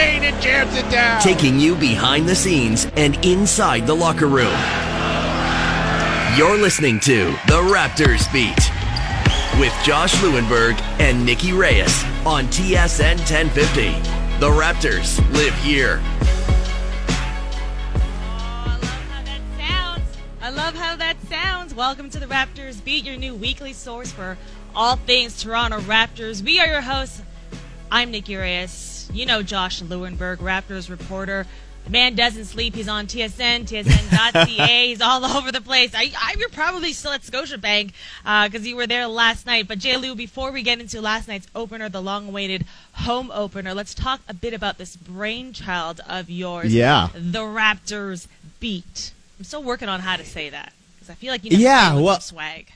[0.00, 1.20] Lane and jams it down.
[1.20, 4.56] taking you behind the scenes and inside the locker room.
[6.38, 8.56] You're listening to The Raptors Beat
[9.60, 13.90] with Josh Lewenberg and Nikki Reyes on TSN 1050.
[14.40, 16.00] The Raptors live here.
[16.02, 16.30] Oh,
[18.70, 20.16] I love how that sounds.
[20.40, 21.74] I love how that sounds.
[21.74, 24.38] Welcome to the Raptors Beat, your new weekly source for
[24.74, 26.42] all things Toronto Raptors.
[26.42, 27.20] We are your hosts.
[27.92, 28.89] I'm Nikki Reyes.
[29.12, 31.46] You know Josh Lewenberg, Raptors reporter.
[31.84, 32.74] The man doesn't sleep.
[32.74, 34.86] He's on TSN, TSN.ca.
[34.88, 35.92] He's all over the place.
[35.94, 39.66] I, I, you're probably still at Scotiabank because uh, you were there last night.
[39.66, 43.94] But Jay Lou, before we get into last night's opener, the long-awaited home opener, let's
[43.94, 46.72] talk a bit about this brainchild of yours.
[46.72, 47.08] Yeah.
[47.14, 48.28] The Raptors
[48.60, 49.12] Beat.
[49.40, 51.94] I'm still working on how to say that because I feel like you know yeah,
[51.94, 52.72] well, swag.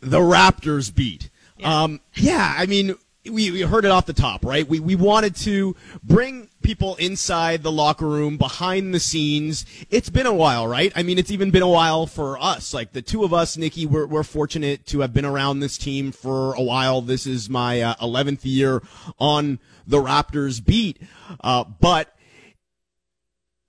[0.00, 1.28] The Raptors beat.
[1.58, 1.82] Yeah.
[1.82, 4.66] Um, yeah, I mean, we, we heard it off the top, right?
[4.66, 9.66] We we wanted to bring people inside the locker room, behind the scenes.
[9.90, 10.92] It's been a while, right?
[10.94, 12.72] I mean, it's even been a while for us.
[12.72, 16.12] Like the two of us, Nikki, we're, we're fortunate to have been around this team
[16.12, 17.00] for a while.
[17.02, 18.82] This is my uh, 11th year
[19.18, 21.00] on the Raptors beat.
[21.40, 22.14] Uh, but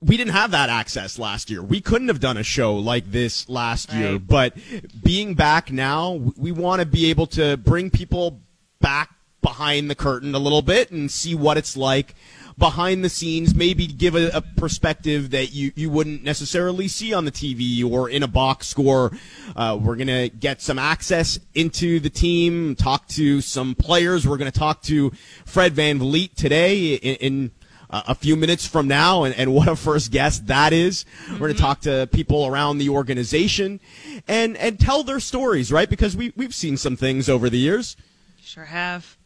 [0.01, 1.61] we didn't have that access last year.
[1.61, 4.17] We couldn't have done a show like this last year.
[4.19, 4.57] But
[5.03, 8.41] being back now, we want to be able to bring people
[8.79, 9.11] back
[9.41, 12.15] behind the curtain a little bit and see what it's like
[12.57, 17.25] behind the scenes, maybe give a, a perspective that you, you wouldn't necessarily see on
[17.25, 19.11] the TV or in a box score.
[19.55, 24.27] Uh, we're going to get some access into the team, talk to some players.
[24.27, 25.11] We're going to talk to
[25.45, 27.51] Fred VanVleet today in, in
[27.89, 31.03] uh, a few minutes from now, and, and what a first guest that is.
[31.31, 33.81] We're going to talk to people around the organization
[34.27, 35.89] and and tell their stories, right?
[35.89, 37.97] Because we we've seen some things over the years.
[38.41, 39.17] Sure have.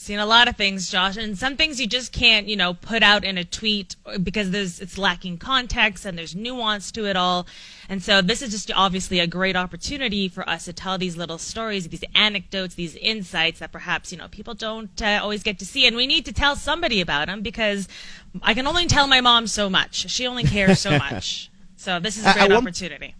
[0.00, 3.02] Seen a lot of things, Josh, and some things you just can't, you know, put
[3.02, 7.48] out in a tweet because there's it's lacking context and there's nuance to it all.
[7.88, 11.36] And so this is just obviously a great opportunity for us to tell these little
[11.36, 15.66] stories, these anecdotes, these insights that perhaps, you know, people don't uh, always get to
[15.66, 15.84] see.
[15.84, 17.88] And we need to tell somebody about them because
[18.40, 20.08] I can only tell my mom so much.
[20.08, 21.50] She only cares so much.
[21.74, 23.16] So this is a great opportunity.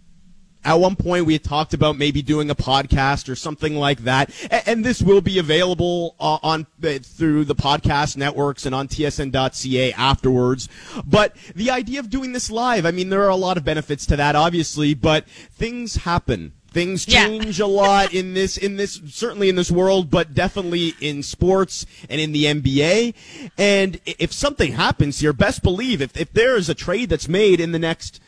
[0.65, 4.29] At one point, we had talked about maybe doing a podcast or something like that,
[4.51, 8.87] A- and, this will be available uh, on uh, through the podcast networks and on
[8.89, 10.67] TSN.ca afterwards.
[11.05, 14.05] But the idea of doing this live, I mean, there are a lot of benefits
[14.07, 16.53] to that, obviously, but things happen.
[16.71, 17.25] Things Yeah.
[17.25, 21.85] change a lot in this, in this, certainly in this world, but definitely in sports
[22.09, 23.13] and in the NBA.
[23.57, 27.59] And if something happens here, best believe if, if there is a trade that's made
[27.59, 28.19] in the next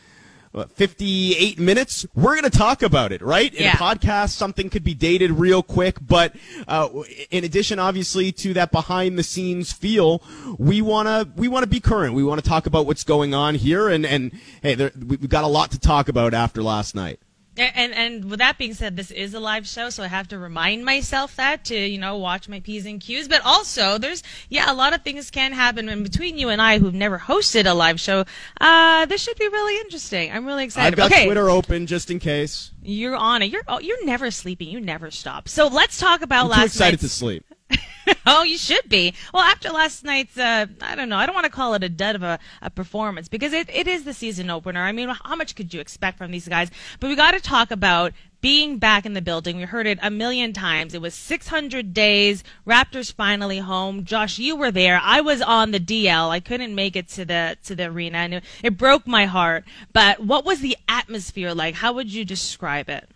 [0.74, 3.52] 58 minutes, we're going to talk about it, right?
[3.54, 3.72] In Yeah.
[3.72, 6.34] a podcast, something could be dated real quick, but
[6.68, 6.88] uh,
[7.30, 10.22] in addition, obviously, to that behind the scenes feel,
[10.58, 12.14] we want to we want to be current.
[12.14, 15.28] We want to talk about what's going on here, and and hey, there, we- we've
[15.30, 17.18] got a lot to talk about after last night.
[17.54, 20.38] And and with that being said, this is a live show, so I have to
[20.38, 23.28] remind myself that to you know watch my p's and q's.
[23.28, 25.90] But also, there's yeah, a lot of things can happen.
[25.90, 28.24] And between you and I, who've never hosted a live show,
[28.58, 30.32] uh, this should be really interesting.
[30.32, 30.94] I'm really excited.
[30.94, 32.70] I've got okay, Twitter open just in case.
[32.82, 33.50] you're on it.
[33.50, 34.68] You're oh, you're never sleeping.
[34.68, 35.46] You never stop.
[35.46, 37.44] So let's talk about I'm last too excited to sleep.
[38.26, 39.14] oh, you should be.
[39.32, 41.88] Well, after last night's, uh, I don't know, I don't want to call it a
[41.88, 44.80] dud of a, a performance because it, it is the season opener.
[44.80, 46.70] I mean, how much could you expect from these guys?
[47.00, 49.56] But we got to talk about being back in the building.
[49.56, 50.94] We heard it a million times.
[50.94, 52.42] It was 600 days.
[52.66, 54.04] Raptors finally home.
[54.04, 55.00] Josh, you were there.
[55.02, 56.28] I was on the DL.
[56.28, 59.64] I couldn't make it to the to the arena, and it, it broke my heart.
[59.92, 61.76] But what was the atmosphere like?
[61.76, 63.08] How would you describe it?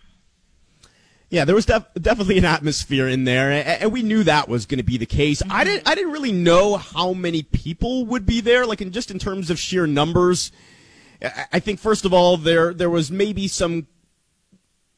[1.29, 4.65] Yeah, there was def- definitely an atmosphere in there, and, and we knew that was
[4.65, 5.41] going to be the case.
[5.49, 9.11] I didn't, I didn't really know how many people would be there, like in just
[9.11, 10.51] in terms of sheer numbers.
[11.21, 13.87] I, I think first of all, there there was maybe some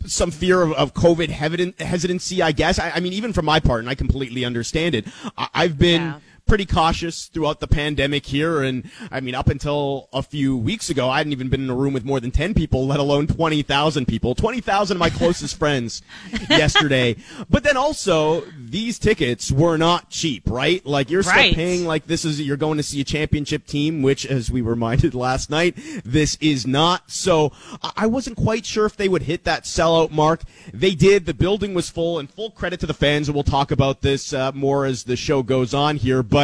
[0.06, 2.80] some fear of, of COVID hesitancy, I guess.
[2.80, 5.08] I, I mean, even from my part, and I completely understand it.
[5.38, 6.20] I, I've been Yeah.
[6.50, 8.62] Pretty cautious throughout the pandemic here.
[8.64, 11.76] And I mean, up until a few weeks ago, I hadn't even been in a
[11.76, 14.36] room with more than 10 people, let alone 20,000 people.
[14.36, 16.02] 20,000 of my closest friends
[16.50, 17.16] yesterday.
[17.50, 20.86] But then also, these tickets were not cheap, right?
[20.86, 24.26] Like you're still paying like this is, you're going to see a championship team, which
[24.26, 27.10] as we were reminded last night, this is not.
[27.12, 27.52] So
[27.84, 30.42] I- I wasn't quite sure if they would hit that sellout mark.
[30.74, 31.26] They did.
[31.26, 33.28] The building was full and full credit to the fans.
[33.28, 36.24] And we'll talk about this uh, more as the show goes on here.
[36.24, 36.39] But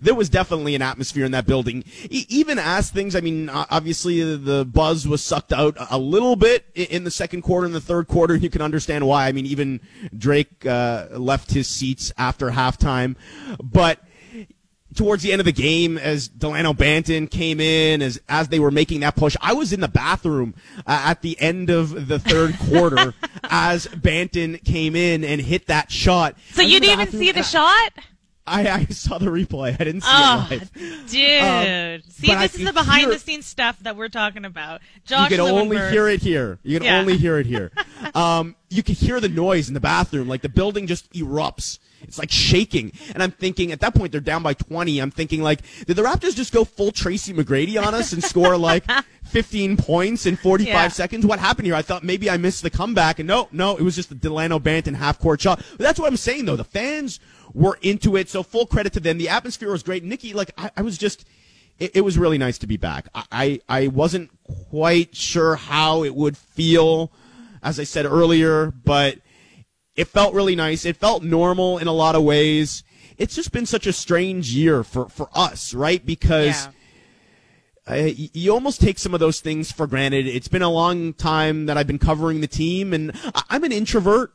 [0.00, 1.84] there was definitely an atmosphere in that building.
[2.08, 6.36] E- even as things, I mean, obviously the- the buzz was sucked out a little
[6.36, 8.34] bit in the second quarter and the third quarter.
[8.36, 9.26] You can understand why.
[9.28, 9.80] I mean, even
[10.16, 13.16] Drake uh, left his seats after halftime.
[13.62, 14.00] But
[14.94, 18.70] towards the end of the game as Delano Banton came in as as they were
[18.72, 19.36] making that push.
[19.40, 20.54] I was in the bathroom
[20.86, 23.14] uh, at the end of the third quarter
[23.44, 26.36] as Banton came in and hit that shot.
[26.52, 27.92] So you didn't even see the shot?
[27.96, 28.02] I,
[28.46, 29.74] I saw the replay.
[29.74, 30.72] I didn't see oh, it live.
[31.08, 31.42] Dude.
[31.42, 34.80] Um, see, this is the behind the scenes stuff that we're talking about.
[35.04, 35.60] Josh You can Lewenberg.
[35.60, 36.58] only hear it here.
[36.62, 36.98] You can Yeah.
[37.00, 37.70] only hear it here.
[38.14, 40.28] um, you can hear the noise in the bathroom.
[40.28, 41.78] Like the building just erupts.
[42.02, 42.92] It's like shaking.
[43.14, 44.98] And I'm thinking, at that point, they're down by 20.
[44.98, 48.56] I'm thinking, like, did the Raptors just go full Tracy McGrady on us and score
[48.56, 48.84] like
[49.26, 50.88] 15 points in 45 Yeah.
[50.88, 51.26] seconds?
[51.26, 51.74] What happened here?
[51.74, 53.18] I thought maybe I missed the comeback.
[53.18, 55.58] And no, no, it was just the Delano Banton half court shot.
[55.72, 56.56] But that's what I'm saying, though.
[56.56, 57.20] The fans
[57.54, 58.28] were into it.
[58.28, 59.18] So full credit to them.
[59.18, 60.02] The atmosphere was great.
[60.02, 61.26] Nikki, like, I, I was just.
[61.78, 63.08] It, it was really nice to be back.
[63.14, 64.30] I, I I wasn't
[64.70, 67.10] quite sure how it would feel,
[67.62, 69.18] as I said earlier, but
[70.00, 70.84] it felt really nice.
[70.84, 72.82] It felt normal in a lot of ways.
[73.18, 76.04] It's just been such a strange year for, for us, right?
[76.04, 76.68] Because
[77.86, 78.06] Yeah.
[78.08, 80.26] uh, you almost take some of those things for granted.
[80.26, 83.12] It's been a long time that I've been covering the team, and
[83.50, 84.32] I'm an introvert,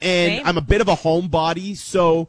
[0.00, 0.46] and Same.
[0.46, 1.76] I'm a bit of a homebody.
[1.76, 2.28] So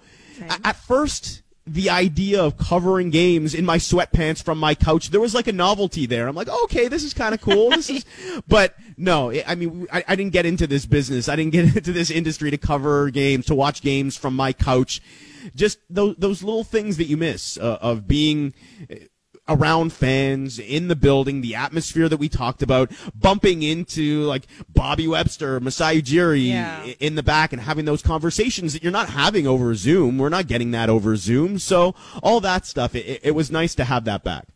[0.49, 5.19] a- at first, the idea of covering games in my sweatpants from my couch, there
[5.19, 6.27] was like a novelty there.
[6.27, 7.71] I'm like, okay, this is kind of cool.
[7.77, 8.05] This is,
[8.47, 11.29] but no, I I mean, I, I didn't get into this business.
[11.29, 15.01] I didn't get into this industry to cover games, to watch games from my couch.
[15.55, 18.53] Just those those little things that you miss uh, of being
[19.49, 25.07] around fans in the building, the atmosphere that we talked about, bumping into like Bobby
[25.07, 26.83] Webster, Masai Ujiri Yeah.
[26.99, 30.17] in the back and having those conversations that you're not having over Zoom.
[30.17, 31.59] We're not getting that over Zoom.
[31.59, 34.47] So all that stuff, it, it- it was nice to have that back.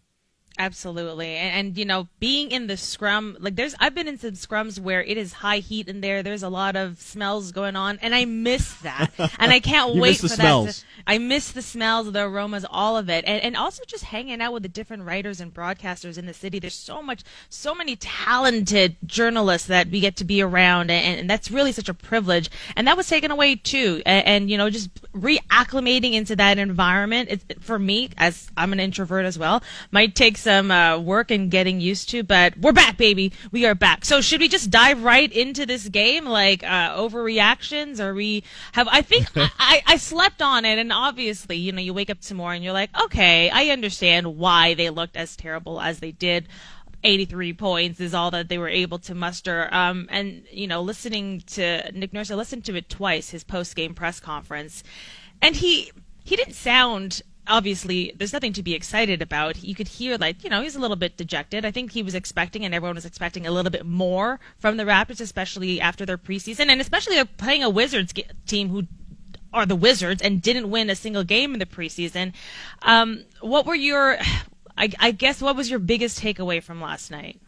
[0.58, 1.38] Absolutely.
[1.38, 4.80] And, and, you know, being in the scrum, like there's, I've been in some scrums
[4.80, 6.22] where it is high heat in there.
[6.22, 9.12] There's a lot of smells going on and I miss that.
[9.40, 10.66] and I can't wait miss the for smells.
[10.66, 10.74] that.
[10.74, 13.24] To, I miss the smells, the aromas, all of it.
[13.26, 16.60] And, and also just hanging out with the different writers and broadcasters in the city.
[16.60, 20.92] There's so much, so many talented journalists that we get to be around.
[20.92, 22.50] And, and that's really such a privilege.
[22.76, 24.02] And that was taken away too.
[24.06, 28.80] And, and you know, just reacclimating into that environment, it, for me, as I'm an
[28.80, 32.98] introvert as well, might take some uh, work and getting used to, but we're back,
[32.98, 33.32] baby.
[33.52, 34.04] We are back.
[34.06, 36.26] So should we just dive right into this game?
[36.26, 38.00] Like, uh, overreactions?
[38.00, 38.44] Or we
[38.74, 42.10] have, I think I, I, I slept on it and obviously, you know, you wake
[42.10, 46.12] up tomorrow and you're like, okay, I understand why they looked as terrible as they
[46.12, 46.48] did.
[47.04, 49.70] 83 points is all that they were able to muster.
[49.72, 53.76] Um, and, you know, listening to Nick Nurse, I listened to it twice, his post
[53.76, 54.84] game press conference,
[55.42, 55.92] and he,
[56.24, 59.64] he didn't sound, obviously, there's nothing to be excited about.
[59.64, 61.66] You could hear, like, you know, he's a little bit dejected.
[61.66, 64.84] I think he was expecting, and everyone was expecting a little bit more from the
[64.84, 68.14] Raptors, especially after their preseason, and especially they're playing a Wizards
[68.46, 68.88] team who
[69.54, 72.34] are the Wizards and didn't win a single game in the preseason.
[72.84, 74.18] Um, what were your,
[74.78, 77.42] I, I guess, what was your biggest takeaway from last night?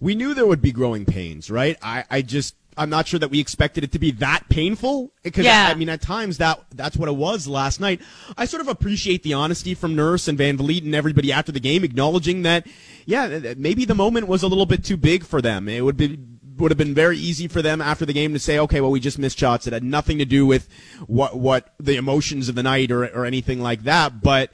[0.00, 1.76] We knew there would be growing pains, right?
[1.82, 5.44] I, I just, I'm not sure that we expected it to be that painful because
[5.44, 5.66] Yeah.
[5.68, 8.00] I, I mean at times that that's what it was last night.
[8.36, 11.84] I sort of appreciate the honesty from Nurse and VanVleet and everybody after the game,
[11.84, 12.66] acknowledging that
[13.06, 15.68] yeah maybe the moment was a little bit too big for them.
[15.68, 16.18] It would be
[16.58, 19.00] would have been very easy for them after the game to say, okay, well we
[19.00, 19.66] just missed shots.
[19.66, 20.68] It had nothing to do with
[21.06, 24.50] what what the emotions of the night or or anything like that, but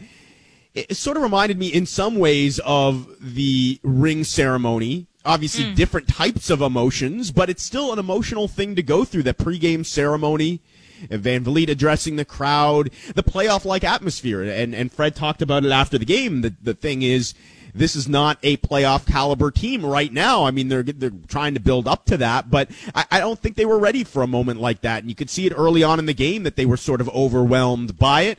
[0.75, 5.07] it sort of reminded me in some ways of the ring ceremony.
[5.27, 5.75] Obviously, hmm.
[5.75, 9.25] different types of emotions, but it's still an emotional thing to go through.
[9.25, 10.61] That pregame ceremony,
[11.11, 16.05] VanVleet addressing the crowd, the playoff-like atmosphere, and and Fred talked about it after the
[16.05, 16.43] game.
[16.43, 17.35] The the thing is,
[17.75, 20.45] this is not a playoff caliber team right now.
[20.45, 23.57] I mean, they're they're trying to build up to that, but I, I don't think
[23.57, 25.01] they were ready for a moment like that.
[25.01, 27.09] And you could see it early on in the game that they were sort of
[27.11, 28.39] overwhelmed by it.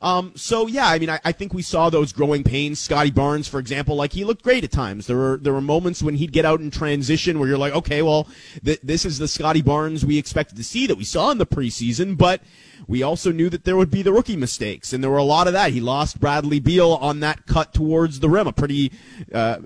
[0.00, 2.78] Um, so yeah, I mean, I, I think we saw those growing pains.
[2.78, 5.06] Scotty Barnes, for example, like he looked great at times.
[5.06, 8.02] There were there were moments when he'd get out in transition where you're like, okay,
[8.02, 8.28] well,
[8.64, 11.46] th- this is the Scotty Barnes we expected to see that we saw in the
[11.46, 12.42] preseason, but
[12.86, 15.48] we also knew that there would be the rookie mistakes, and there were a lot
[15.48, 15.72] of that.
[15.72, 18.92] He lost Bradley Beal on that cut towards the rim, a pretty.
[19.32, 19.58] Uh,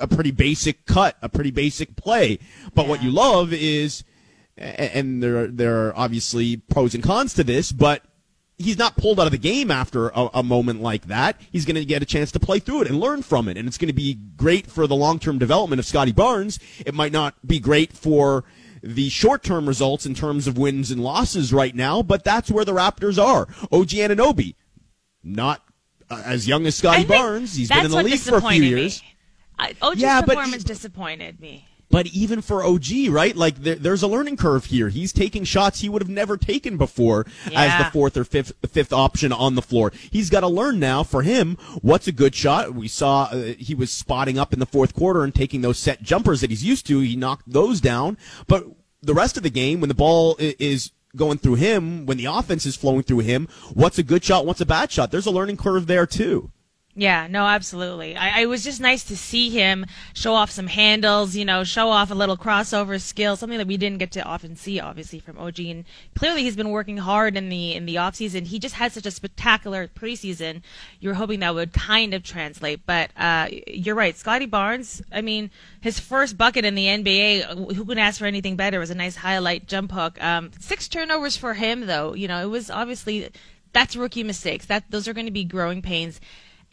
[0.00, 2.38] a pretty basic cut, a pretty basic play.
[2.72, 4.04] But what you love is,
[4.56, 8.04] and there are, there are obviously pros and cons to this, but
[8.58, 11.40] he's not pulled out of the game after a, a moment like that.
[11.52, 13.68] He's going to get a chance to play through it and learn from it, and
[13.68, 16.58] it's going to be great for the long term development of Scotty Barnes.
[16.84, 18.44] It might not be great for
[18.82, 22.64] the short term results in terms of wins and losses right now, but that's where
[22.64, 23.42] the Raptors are.
[23.72, 24.54] OG Anunoby,
[25.22, 25.62] not
[26.10, 27.54] uh, as young as Scotty Barnes.
[27.54, 29.02] He's been in the league for a few years.
[29.58, 31.66] I, OG's Yeah, performance he- disappointed me.
[31.90, 33.34] But even for OG, right?
[33.34, 34.90] Like there, there's a learning curve here.
[34.90, 37.62] He's taking shots he would have never taken before Yeah.
[37.62, 39.92] as the fourth or fifth fifth option on the floor.
[40.10, 42.74] He's got to learn now for him what's a good shot.
[42.74, 46.02] We saw uh, he was spotting up in the fourth quarter and taking those set
[46.02, 47.00] jumpers that he's used to.
[47.00, 48.66] He knocked those down, but
[49.00, 52.66] the rest of the game when the ball is going through him, when the offense
[52.66, 55.10] is flowing through him, what's a good shot, what's a bad shot?
[55.10, 56.50] There's a learning curve there too.
[56.98, 58.16] Yeah, no, absolutely.
[58.16, 61.90] I, I was just nice to see him show off some handles, you know, show
[61.90, 65.38] off a little crossover skill, something that we didn't get to often see, obviously, from
[65.38, 65.60] OG.
[65.60, 65.84] And
[66.16, 68.46] clearly, he's been working hard in the in the off season.
[68.46, 70.62] He just had such a spectacular preseason.
[70.98, 75.00] You were hoping that would kind of translate, but uh, you're right, Scotty Barnes.
[75.12, 77.74] I mean, his first bucket in the NBA.
[77.76, 78.78] Who could ask for anything better?
[78.78, 80.20] It was a nice highlight jump hook.
[80.20, 82.14] Um, six turnovers for him, though.
[82.14, 83.28] You know, it was obviously
[83.72, 84.66] that's rookie mistakes.
[84.66, 86.20] That those are going to be growing pains.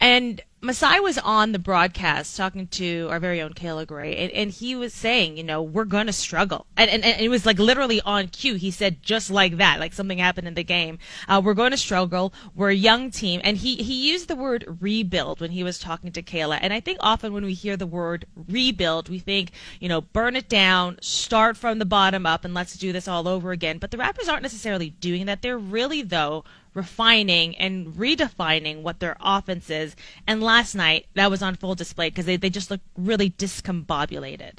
[0.00, 4.50] And Masai was on the broadcast talking to our very own Kayla Gray, and, and
[4.50, 6.66] he was saying, you know, we're going to struggle.
[6.76, 8.54] And, and, and it was like literally on cue.
[8.54, 10.98] He said just like that, like something happened in the game.
[11.28, 12.34] Uh, we're going to struggle.
[12.54, 13.40] We're a young team.
[13.44, 16.58] And he, he used the word rebuild when he was talking to Kayla.
[16.60, 20.34] And I think often when we hear the word rebuild, we think, you know, burn
[20.34, 23.78] it down, start from the bottom up, and let's do this all over again.
[23.78, 25.42] But the Raptors aren't necessarily doing that.
[25.42, 26.44] They're really, though,
[26.76, 29.96] refining and redefining what their offense is.
[30.26, 34.58] And last night, that was on full display because they, they just looked really discombobulated.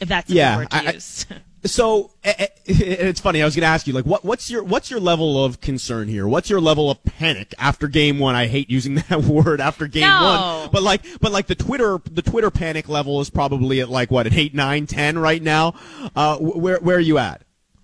[0.00, 0.98] If that's Yeah, word to I- I-
[1.62, 3.42] So eh, eh, it's funny.
[3.42, 6.08] I was going to ask you, like, what, what's your what's your level of concern
[6.08, 6.26] here?
[6.26, 8.34] What's your level of panic after game one?
[8.34, 10.22] I hate using that word after game No.
[10.62, 14.10] one, but like, but like the Twitter the Twitter panic level is probably at like
[14.10, 15.74] what an eight, nine, ten right now.
[16.16, 17.42] Uh, where where are you at?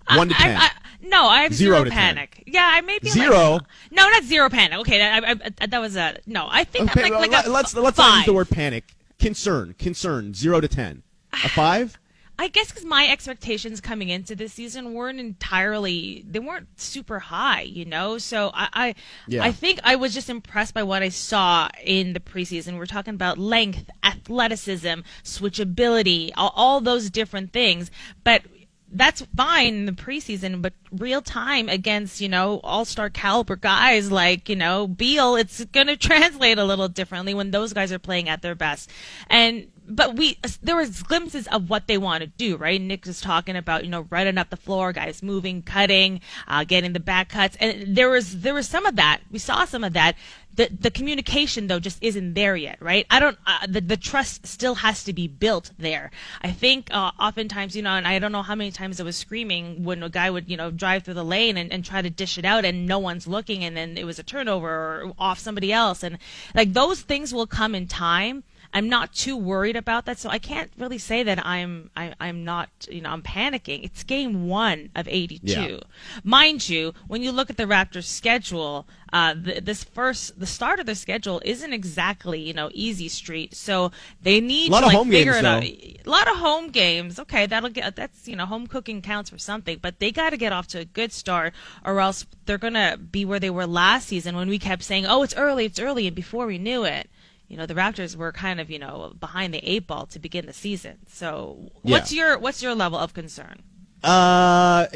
[0.08, 0.56] One to ten.
[0.56, 0.70] I,
[1.08, 1.98] no, I have Zero zero, to 10.
[1.98, 2.42] panic.
[2.46, 3.52] Yeah, I may be Zero?
[3.52, 4.78] Like, no, not zero panic.
[4.80, 5.30] Okay, that, I,
[5.62, 6.46] I, that was a no.
[6.50, 8.48] I think Okay, I'm like, well, like a let's f- let's not use the word
[8.50, 8.84] panic.
[9.18, 10.34] Concern, concern.
[10.34, 11.02] Zero to ten.
[11.32, 11.98] A five.
[12.38, 17.62] I guess because my expectations coming into this season weren't entirely they weren't super high,
[17.62, 18.18] you know.
[18.18, 18.94] So I I,
[19.26, 19.42] Yeah.
[19.42, 22.76] I think I was just impressed by what I saw in the preseason.
[22.76, 27.90] We're talking about length, athleticism, switchability, all, all those different things,
[28.24, 28.42] but.
[28.90, 34.10] That's fine in the preseason, but real time against, you know, all star caliber guys
[34.10, 37.98] like, you know, Beal, it's going to translate a little differently when those guys are
[37.98, 38.90] playing at their best.
[39.28, 42.80] And but we there was glimpses of what they want to do, right?
[42.80, 46.92] Nick was talking about you know running up the floor, guys moving, cutting, uh, getting
[46.92, 49.20] the back cuts, and there was there was some of that.
[49.30, 50.16] We saw some of that.
[50.54, 53.06] The the communication though just isn't there yet, right?
[53.10, 53.38] I don't.
[53.46, 56.10] Uh, the the trust still has to be built there.
[56.42, 59.16] I think uh, oftentimes you know, and I don't know how many times I was
[59.16, 62.10] screaming when a guy would you know drive through the lane and, and try to
[62.10, 65.38] dish it out, and no one's looking, and then it was a turnover or off
[65.38, 66.18] somebody else, and
[66.54, 68.42] like those things will come in time.
[68.76, 72.44] I'm not too worried about that, so I can't really say that I'm I, I'm
[72.44, 73.82] not you know I'm panicking.
[73.84, 75.78] It's game one of 82, Yeah.
[76.22, 76.92] mind you.
[77.08, 80.94] When you look at the Raptors' schedule, uh, the, this first the start of their
[80.94, 85.10] schedule isn't exactly you know easy street, so they need Lot to of like home
[85.10, 85.64] figure games, it out.
[85.64, 87.18] A lot of home games.
[87.18, 90.36] Okay, that'll get that's you know home cooking counts for something, but they got to
[90.36, 94.08] get off to a good start, or else they're gonna be where they were last
[94.08, 97.08] season when we kept saying, "Oh, it's early, it's early," and before we knew it,
[97.48, 100.46] you know, the Raptors were kind of you know behind the eight ball to begin
[100.46, 100.98] the season.
[101.08, 103.62] So, what's your what's your level of concern?
[104.02, 104.86] Uh,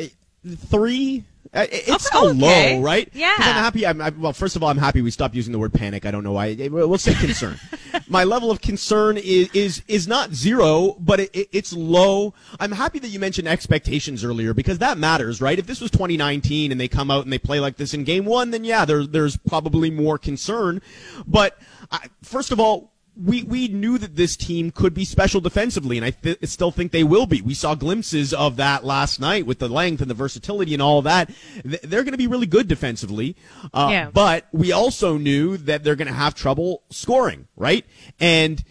[0.57, 1.25] three.
[1.53, 2.77] Uh, It's Okay, still okay.
[2.77, 3.09] low, right?
[3.13, 3.35] Yeah.
[3.39, 3.85] I'm happy.
[3.85, 6.07] I'm, I, well, first of all, I'm happy we stopped using the word panic.
[6.07, 6.55] I don't know why.
[6.55, 7.59] We'll say concern.
[8.09, 12.35] My level of concern is is is not zero, but it, it, it's low.
[12.61, 15.59] I'm happy that you mentioned expectations earlier because that matters, right?
[15.59, 18.27] If this was 2019 and they come out and they play like this in game
[18.27, 20.81] one, then yeah, there, there's probably more concern.
[21.27, 21.59] But
[21.91, 26.05] I, first of all, we we knew that this team could be special defensively, and
[26.07, 27.41] I th- still think they will be.
[27.43, 31.03] We saw glimpses of that last night with the length and the versatility and all
[31.03, 31.29] that.
[31.63, 33.37] Th- they're going to be really good defensively,
[33.75, 34.11] uh, Yeah.
[34.13, 37.85] but we also knew that they're going to have trouble scoring, right?
[38.21, 38.63] And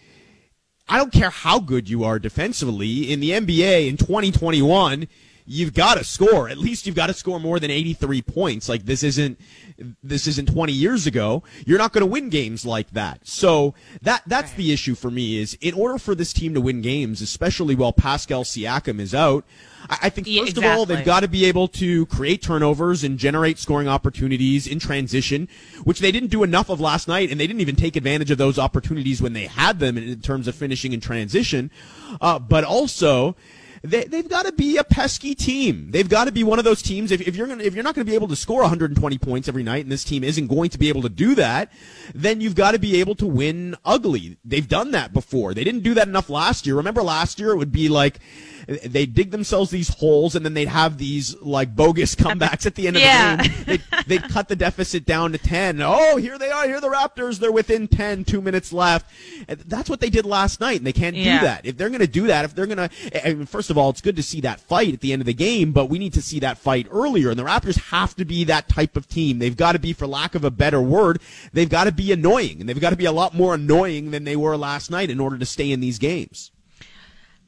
[0.88, 5.06] I don't care how good you are defensively in the NBA in 2021.
[5.46, 6.48] You've got to score.
[6.48, 8.68] At least you've got to score more than 83 points.
[8.68, 9.38] Like this isn't
[10.02, 11.42] this isn't 20 years ago.
[11.66, 13.26] You're not going to win games like that.
[13.26, 16.80] So that that's the issue for me is in order for this team to win
[16.82, 19.44] games, especially while Pascal Siakam is out,
[19.88, 23.04] I, I think Yeah, first of all they've got to be able to create turnovers
[23.04, 25.48] and generate scoring opportunities in transition,
[25.84, 28.38] which they didn't do enough of last night, and they didn't even take advantage of
[28.38, 31.70] those opportunities when they had them in, in terms of finishing in transition.
[32.20, 33.36] Uh, but also,
[33.82, 35.90] they, they've got to be a pesky team.
[35.90, 37.10] They've got to be one of those teams.
[37.10, 39.48] If, if you're gonna, if you're not going to be able to score 120 points
[39.48, 41.72] every night, and this team isn't going to be able to do that,
[42.14, 44.36] then you've got to be able to win ugly.
[44.44, 45.54] They've done that before.
[45.54, 46.76] They didn't do that enough last year.
[46.76, 47.52] Remember last year?
[47.52, 48.20] It would be like
[48.84, 52.86] they dig themselves these holes, and then they'd have these like bogus comebacks at the
[52.86, 53.36] end of Yeah.
[53.36, 53.62] the game.
[53.66, 55.82] They'd, they'd cut the deficit down to 10.
[55.82, 56.66] Oh, here they are.
[56.66, 57.38] Here are the Raptors.
[57.40, 58.24] They're within 10.
[58.24, 59.10] Two minutes left.
[59.48, 61.40] And That's what they did last night, and they can't Yeah.
[61.40, 61.66] do that.
[61.66, 63.90] If they're going to do that, if they're going to, I mean, first of all,
[63.90, 66.12] it's good to see that fight at the end of the game, but we need
[66.14, 67.30] to see that fight earlier.
[67.30, 69.38] And the Raptors have to be that type of team.
[69.40, 71.20] They've got to be, for lack of a better word,
[71.52, 74.24] they've got to be annoying, and they've got to be a lot more annoying than
[74.24, 76.52] they were last night in order to stay in these games.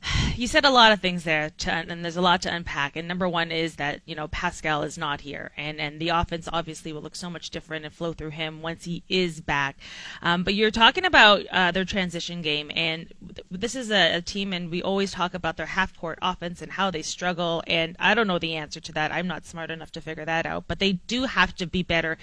[0.34, 2.96] You said a lot of things there, to, and there's a lot to unpack.
[2.96, 6.48] And number one is that you know Pascal is not here, and and the offense
[6.50, 9.76] obviously will look so much different and flow through him once he is back.
[10.22, 14.22] Um, but you're talking about uh, their transition game, and th- this is a, a
[14.22, 17.62] team, and we always talk about their half court offense and how they struggle.
[17.66, 19.12] And I don't know the answer to that.
[19.12, 22.16] I'm not smart enough to figure that out, but they do have to be better.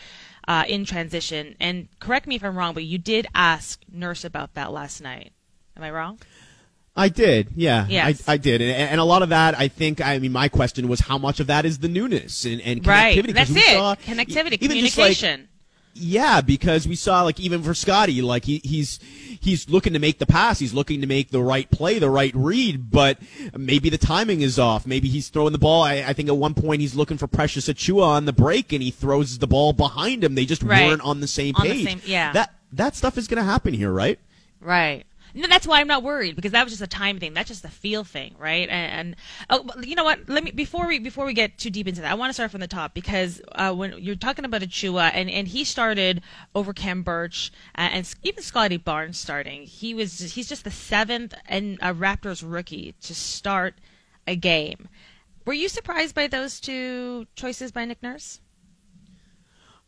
[0.47, 4.55] Uh, in transition, and correct me if I'm wrong, but you did ask Nurse about
[4.55, 5.31] that last night.
[5.77, 6.17] Am I wrong?
[6.99, 8.23] I did, yeah, Yes.
[8.27, 10.01] I, I did, and, and a lot of that, I think.
[10.05, 13.25] I mean, my question was how much of that is the newness and, and Right.
[13.33, 13.73] That's we it.
[13.77, 15.47] saw- Connectivity, even just, like, communication.
[16.01, 18.99] Yeah, because we saw like even for Scotty, like he, he's
[19.41, 22.31] he's looking to make the pass, he's looking to make the right play, the right
[22.35, 23.17] read, but
[23.57, 24.85] maybe the timing is off.
[24.87, 25.81] Maybe he's throwing the ball.
[25.83, 28.81] I, I think at one point he's looking for Precious Achiuwa on the break, and
[28.81, 30.35] he throws the ball behind him.
[30.35, 30.87] They just Right.
[30.87, 31.85] weren't on the same On the page.
[31.85, 32.31] same- yeah.
[32.33, 34.19] That that stuff is going to happen here, right?
[34.61, 35.03] Right.
[35.33, 37.33] No, that's why I'm not worried because that was just a time thing.
[37.33, 38.67] That's just a feel thing, right?
[38.69, 39.15] And, and
[39.49, 40.27] oh, you know what?
[40.27, 42.51] Let me before we before we get too deep into that, I want to start
[42.51, 46.21] from the top because uh, when you're talking about Achiuwa and and he started
[46.55, 51.33] over Khem Birch uh, and even Scotty Barnes starting, he was he's just the seventh
[51.47, 53.75] and a Raptors rookie to start
[54.27, 54.89] a game.
[55.45, 58.39] Were you surprised by those two choices by Nick Nurse?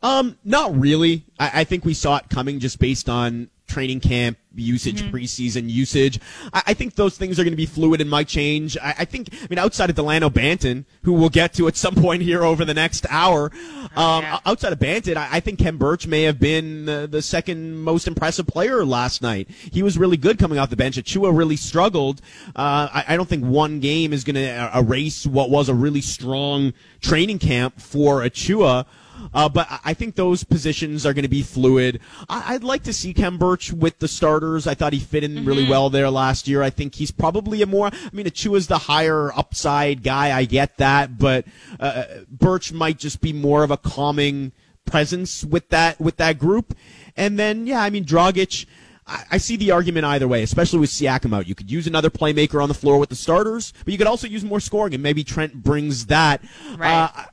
[0.03, 1.25] Um, not really.
[1.39, 6.20] I, I think we saw it coming just based on training camp usage, preseason usage.
[6.54, 8.78] I, I think those things are going to be fluid and might change.
[8.78, 11.96] I, I think, I mean, outside of Delano Banton, who we'll get to at some
[11.96, 13.51] point here over the next hour,
[13.96, 14.40] um, yeah.
[14.46, 18.08] outside of Banton, I, I think Khem Birch may have been the, the second most
[18.08, 19.50] impressive player last night.
[19.50, 20.98] He was really good coming off the bench.
[20.98, 22.22] Achiuwa really struggled.
[22.56, 26.02] Uh, I, I don't think one game is going to erase what was a really
[26.02, 28.86] strong training camp for Achiuwa.
[29.34, 31.99] Uh, but I- think those positions are going to be fluid.
[32.27, 34.65] I- I'd like to see Khem Birch with the starters.
[34.65, 36.63] I thought he fit in really well there last year.
[36.63, 40.36] I think he's probably a more, I mean, Achiuwa's the higher upside guy.
[40.36, 41.45] I get that, but
[41.79, 44.53] uh, Birch might just be more of a calming
[44.86, 46.75] presence with that with that group.
[47.15, 48.65] And then, yeah, I mean, Dragic.
[49.12, 51.47] I I see the argument either way, especially with Siakam out.
[51.47, 54.28] You could use another playmaker on the floor with the starters, but you could also
[54.28, 56.41] use more scoring, and maybe Trent brings that.
[56.78, 57.10] Right.
[57.15, 57.26] Uh,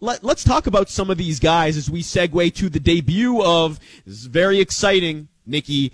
[0.00, 3.78] let, us talk about some of these guys as we segue to the debut of
[4.06, 5.92] this is very exciting, Nikki.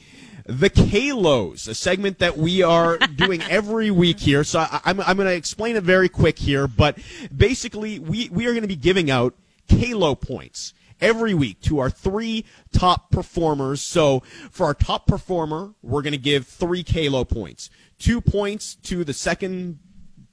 [0.49, 4.45] The Kalos, a segment that we are doing every week here.
[4.45, 6.99] So I, I'm, I'm going to explain it very quick here, but
[7.37, 9.35] basically we, we are going to be giving out
[9.69, 13.81] Kalo points every week to our three top performers.
[13.81, 17.71] So for our top performer, we're going to give three Kalo points.
[17.99, 19.79] Two points to the second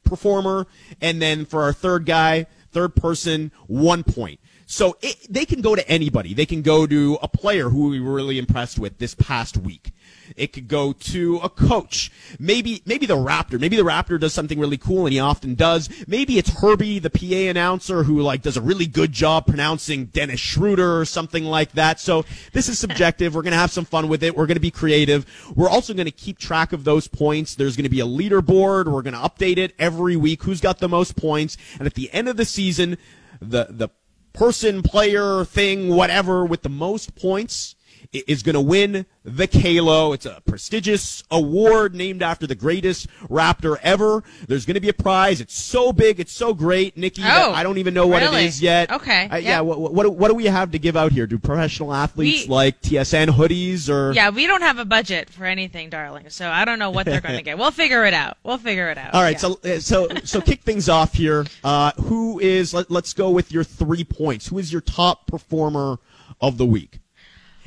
[0.04, 0.67] performer,
[1.02, 4.39] and then for our third guy, third person, one point.
[4.65, 6.34] So it, they can go to anybody.
[6.34, 9.91] They can go to a player who we were really impressed with this past week.
[10.36, 12.12] It could go to a coach.
[12.40, 13.60] Maybe, maybe the Raptor.
[13.60, 15.90] Maybe the Raptor does something really cool, and he often does.
[16.08, 20.40] Maybe it's Herbie, the PA announcer, who like does a really good job pronouncing Dennis
[20.40, 22.00] Schroeder or something like that.
[22.00, 23.36] So this is subjective.
[23.36, 24.36] We're gonna have some fun with it.
[24.36, 25.26] We're gonna be creative.
[25.56, 27.56] We're also gonna keep track of those points.
[27.56, 28.92] There's gonna be a leaderboard.
[28.92, 30.44] We're gonna update it every week.
[30.44, 31.58] Who's got the most points?
[31.78, 32.98] And at the end of the season,
[33.40, 33.90] the the
[34.34, 37.76] person, player, thing, whatever with the most points
[38.13, 40.13] is going to win the Kalo.
[40.13, 44.23] It's a prestigious award named after the greatest Raptor ever.
[44.47, 45.41] There's going to be a prize.
[45.41, 46.19] It's so big.
[46.19, 47.23] It's so great, Nikki.
[47.26, 48.43] Oh, I don't even know what really?
[48.43, 48.91] it is yet.
[48.91, 49.49] Okay, Uh, yeah.
[49.49, 49.60] yeah.
[49.62, 51.26] What, what, what do we have to give out here?
[51.28, 54.12] Do professional athletes We- like TSN hoodies or?
[54.13, 56.30] Yeah, we don't have a budget for anything, darling.
[56.30, 57.58] So I don't know what they're going to get.
[57.58, 58.38] We'll figure it out.
[58.43, 59.13] We'll figure it out.
[59.13, 59.38] All right, Yeah.
[59.38, 61.45] so uh, so so kick things off here.
[61.63, 62.73] Uh, who is?
[62.73, 64.47] Let, let's go with your three points.
[64.47, 65.97] Who is your top performer
[66.41, 66.99] of the week?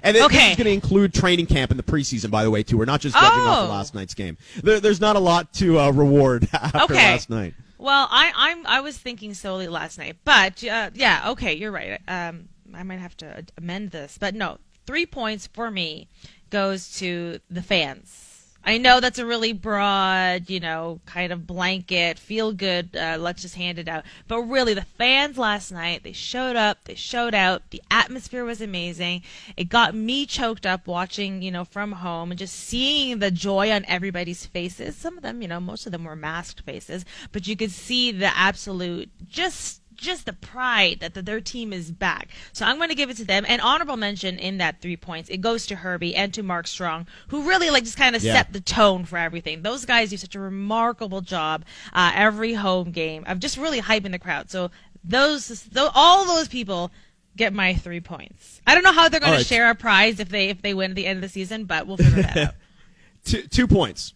[0.02, 2.62] And then this is going to include training camp in the preseason, by the way,
[2.62, 2.78] too.
[2.78, 3.64] We're not just judging off Oh.
[3.64, 4.36] of last night's game.
[4.62, 6.94] There, there's not a lot to uh, reward after Okay.
[6.94, 7.54] last night.
[7.78, 12.00] Well, I, I'm I was thinking solely last night, but uh, yeah, okay, you're right.
[12.08, 16.08] Um, I might have to amend this, but no, three points for me
[16.50, 18.25] goes to the fans.
[18.68, 23.42] I know that's a really broad, you know, kind of blanket, feel good, uh, let's
[23.42, 24.04] just hand it out.
[24.26, 28.60] But really, the fans last night, they showed up, they showed out, the atmosphere was
[28.60, 29.22] amazing.
[29.56, 33.70] It got me choked up watching, you know, from home and just seeing the joy
[33.70, 34.96] on everybody's faces.
[34.96, 38.10] Some of them, you know, most of them were masked faces, but you could see
[38.10, 42.28] the absolute just just the pride that the, their team is back.
[42.52, 43.44] So I'm going to give it to them.
[43.48, 47.06] And honorable mention in that three points, it goes to Herbie and to Mark Strong,
[47.28, 48.34] who really like just kind of Yeah.
[48.34, 49.62] set the tone for everything.
[49.62, 54.10] Those guys do such a remarkable job uh, every home game of just really hyping
[54.12, 54.50] the crowd.
[54.50, 54.70] So
[55.04, 56.90] those, those all those people
[57.36, 58.60] get my three points.
[58.66, 60.74] I don't know how they're going All to share a prize if they if they
[60.74, 62.54] win at the end of the season, but we'll figure that out.
[63.24, 64.14] Two, two points.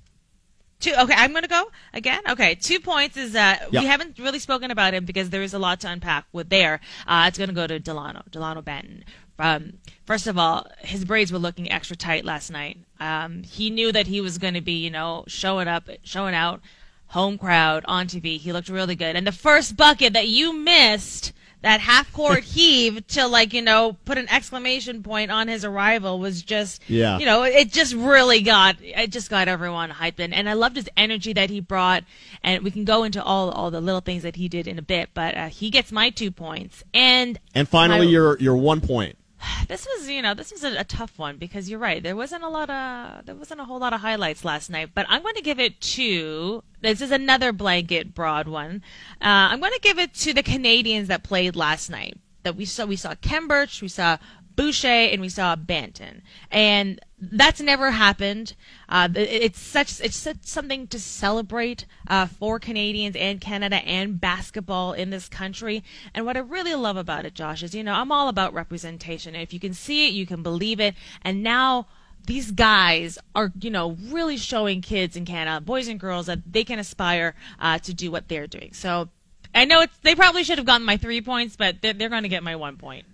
[0.80, 0.92] Two.
[0.98, 2.22] Okay, I'm going to go again.
[2.30, 3.80] Okay, two points is uh, Yeah.
[3.80, 6.80] we haven't really spoken about him because there is a lot to unpack with there.
[7.06, 9.02] Uh, it's going to go to Delano, Delano Banton.
[9.38, 9.74] Um,
[10.06, 12.78] first of all, his braids were looking extra tight last night.
[12.98, 16.60] Um, he knew that he was going to be, you know, showing up, showing out,
[17.08, 18.38] home crowd on TV.
[18.38, 19.16] He looked really good.
[19.16, 23.96] And the first bucket that you missed, that half court heave to like, you know,
[24.04, 27.18] put an exclamation point on his arrival was just, Yeah.
[27.18, 30.18] you know, it just really got, it just got everyone hyped.
[30.20, 32.04] And, and I loved his energy that he brought.
[32.42, 34.82] And we can go into all, all the little things that he did in a
[34.82, 36.82] bit, but uh, he gets my two points.
[36.94, 39.16] And And finally, my- your your one point.
[39.68, 42.02] this was you know this was a, a tough one because you're right.
[42.02, 45.06] There wasn't a lot of there wasn't a whole lot of highlights last night but
[45.08, 48.82] i'm going to give it to this is another blanket broad one.
[49.20, 52.18] Uh, i'm going to give it to the canadians that played last night.
[52.42, 53.48] That we saw we saw Khem
[53.82, 54.16] we saw
[54.60, 56.20] Boucher and we saw Banton,
[56.50, 58.52] and that's never happened.
[58.90, 64.92] Uh, it's such it's such something to celebrate uh, for Canadians and Canada and basketball
[64.92, 65.82] in this country.
[66.12, 69.34] And what I really love about it, Josh, is you know I'm all about representation.
[69.34, 70.94] If you can see it, you can believe it.
[71.22, 71.86] And now
[72.26, 76.64] these guys are you know really showing kids in Canada, boys and girls, that they
[76.64, 78.74] can aspire uh, to do what they're doing.
[78.74, 79.08] So.
[79.52, 82.22] I know it's, they probably should have gotten my three points, but they're, they're going
[82.22, 83.04] to get my one point.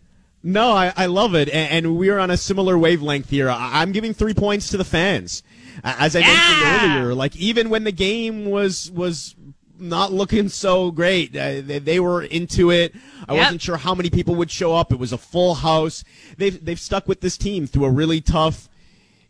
[0.46, 3.50] No, I, I love it, and, and we're on a similar wavelength here.
[3.50, 5.42] I, I'm giving three points to the fans,
[5.82, 6.26] as I Yeah!
[6.28, 7.14] mentioned earlier.
[7.14, 9.34] Like even when the game was was
[9.78, 12.94] not looking so great, uh, they, they were into it.
[13.28, 13.42] I Yep.
[13.44, 14.92] wasn't sure how many people would show up.
[14.92, 16.04] It was a full house.
[16.38, 18.68] They've they've stuck with this team through a really tough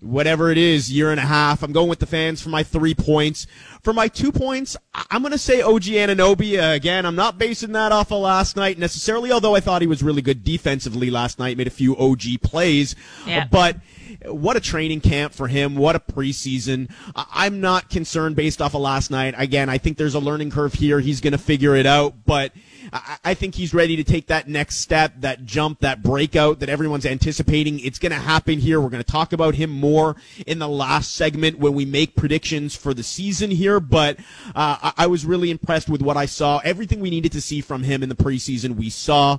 [0.01, 1.63] whatever it is, year and a half.
[1.63, 3.47] I'm going with the fans for my three points.
[3.83, 4.77] For my two points,
[5.11, 6.59] I'm going to say OG Anunoby.
[6.59, 9.89] Uh, again, I'm not basing that off of last night necessarily, although I thought he
[9.89, 12.95] was really good defensively last night, made a few OG plays.
[13.27, 13.47] Yeah.
[13.51, 13.77] But
[14.24, 15.76] what a training camp for him.
[15.76, 16.90] What a preseason.
[17.14, 19.35] I'm not concerned based off of last night.
[19.37, 21.00] Again, I think there's a learning curve here.
[21.00, 22.52] He's going to figure it out, but
[22.92, 27.07] I, think he's ready to take that next step, that jump, that breakout that everyone's
[27.07, 27.81] anticipating.
[27.81, 28.81] It's going to happen here.
[28.81, 32.76] We're going to talk about him more in the last segment when we make predictions
[32.76, 34.18] for the season here, but
[34.55, 36.59] uh, I was really impressed with what I saw.
[36.64, 39.38] Everything we needed to see from him in the preseason, we saw.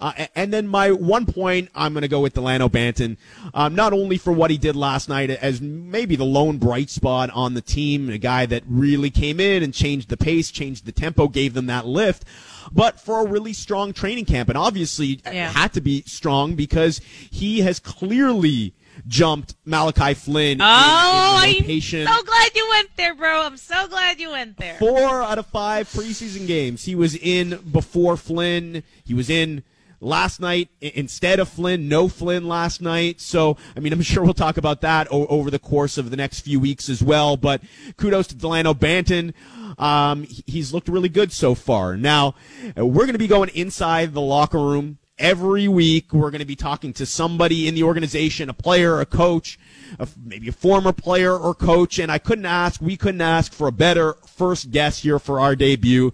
[0.00, 3.16] Uh, and then my one point, I'm going to go with Delano Banton,
[3.54, 7.30] um, not only for what he did last night as maybe the lone bright spot
[7.30, 10.92] on the team, a guy that really came in and changed the pace, changed the
[10.92, 12.24] tempo, gave them that lift,
[12.72, 14.48] but for a really strong training camp.
[14.48, 15.50] And obviously, it Yeah.
[15.52, 18.74] had to be strong because he has clearly
[19.08, 23.42] jumped Malachi Flynn Oh, in, the I'm so glad you went there, bro.
[23.42, 24.76] I'm so glad you went there.
[24.78, 26.84] Four out of five preseason games.
[26.84, 28.82] He was in before Flynn.
[29.04, 29.64] He was in
[30.02, 31.88] last night instead of Flynn.
[31.88, 33.20] No Flynn last night.
[33.20, 36.16] So, I mean, I'm sure we'll talk about that o- over the course of the
[36.16, 37.36] next few weeks as well.
[37.36, 37.62] But
[37.96, 39.32] kudos to Delano Banton.
[39.78, 41.96] Um, he's looked really good so far.
[41.96, 42.34] Now,
[42.76, 44.98] we're going to be going inside the locker room.
[45.18, 49.06] Every week, we're going to be talking to somebody in the organization, a player, a
[49.06, 49.58] coach,
[49.98, 51.98] a, maybe a former player or coach.
[51.98, 55.54] And I couldn't ask, we couldn't ask for a better first guest here for our
[55.54, 56.12] debut.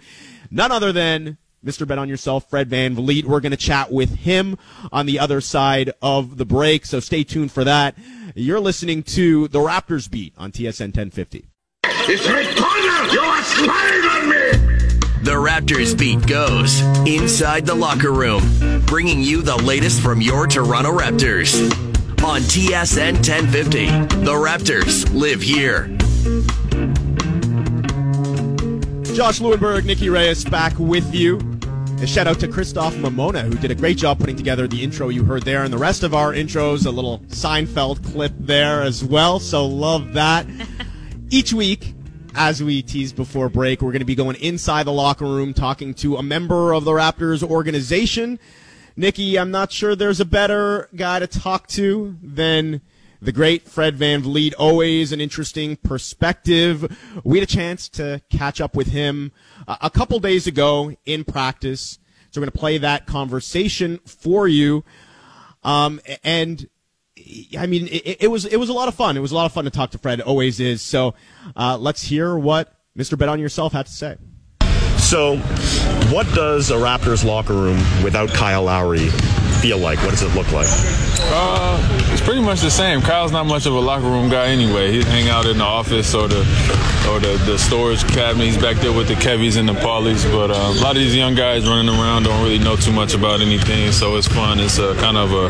[0.51, 1.87] None other than Mr.
[1.87, 3.25] Bet on Yourself, Fred VanVleet.
[3.25, 4.59] We're going to chat with him
[4.93, 6.87] on the other side of the break.
[6.87, 7.97] So stay tuned for that.
[8.35, 11.47] You're listening to the Raptors Beat on TSN 1050.
[11.85, 13.13] It's Rick Potter!
[13.13, 14.69] You are spying on me!
[15.25, 18.43] The Raptors beat goes inside the locker room,
[18.87, 21.71] bringing you the latest from your Toronto Raptors.
[22.25, 23.87] On TSN 1050,
[24.25, 25.89] the Raptors live here.
[29.15, 31.39] Josh Lewenberg, Nikki Reyes back with you.
[32.01, 35.09] A shout out to Christoph Mamona, who did a great job putting together the intro
[35.09, 39.05] you heard there, and the rest of our intros, a little Seinfeld clip there as
[39.05, 39.41] well.
[39.41, 40.47] So love that.
[41.31, 41.95] Each week,
[42.37, 45.93] as we teased before break, we're going to be going inside the locker room talking
[45.95, 48.39] to a member of the Raptors organization.
[48.97, 52.81] Nikki, I'm not sure there's a better guy to talk to than
[53.21, 54.55] the great Fred VanVleet.
[54.59, 56.97] Always an interesting perspective.
[57.25, 59.33] We had a chance to catch up with him
[59.67, 61.99] uh, a couple days ago in practice.
[62.31, 64.85] So we're going to play that conversation for you.
[65.63, 66.69] Um, and
[67.59, 69.17] I mean, it, it, was it was a lot of fun.
[69.17, 70.21] It was a lot of fun to talk to Fred.
[70.21, 70.83] Always is.
[70.83, 71.15] So
[71.57, 73.19] uh, let's hear what Mr.
[73.19, 74.17] Bet on Yourself had to say.
[74.99, 75.37] So,
[76.13, 79.09] what does a Raptors locker room without Kyle Lowry
[79.63, 79.99] feel like?
[80.01, 80.67] What does it look like?
[80.69, 83.01] Uh, it's pretty much the same.
[83.01, 84.93] Kyle's not much of a locker room guy anyway.
[84.93, 86.41] He hang out in the office or the
[87.09, 88.45] or the, the storage cabinet.
[88.45, 90.31] He's back there with the Kevys and the Paulies.
[90.31, 93.15] But uh, a lot of these young guys running around don't really know too much
[93.15, 94.61] about anything, so it's fun.
[94.61, 95.47] It's a kind of a,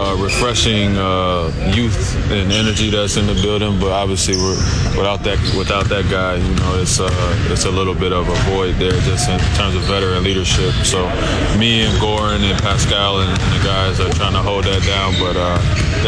[0.00, 3.80] a refreshing uh, youth and energy that's in the building.
[3.80, 4.36] But obviously,
[4.96, 7.10] without that without that guy, you know, it's uh,
[7.50, 10.70] it's a little bit of a void there just in terms of veteran leadership.
[10.86, 11.02] So
[11.58, 15.14] me and Goran and Pascal and, and the guys are trying to hold that down,
[15.18, 15.58] but uh,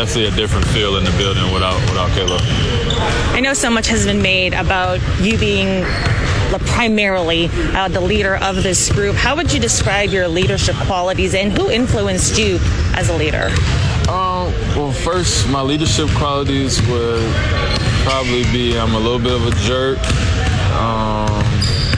[0.04, 2.38] definitely a different feel in the building without without Caleb.
[3.32, 5.82] I know so much has been made about you being
[6.66, 9.16] primarily uh, the leader of this group.
[9.16, 12.58] How would you describe your leadership qualities and who influenced you
[12.94, 13.48] as a leader?
[14.10, 17.32] Um, well, first, my leadership qualities would
[18.04, 19.98] probably be I'm a little bit of a jerk.
[20.74, 21.93] Um,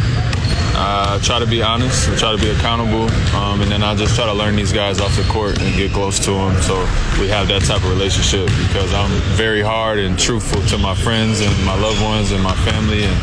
[0.79, 4.15] I try to be honest, I try to be accountable, um, and then I just
[4.15, 6.61] try to learn these guys off the court and get close to them.
[6.63, 6.77] So
[7.19, 11.41] we have that type of relationship because I'm very hard and truthful to my friends
[11.41, 13.17] and my loved ones and my family, and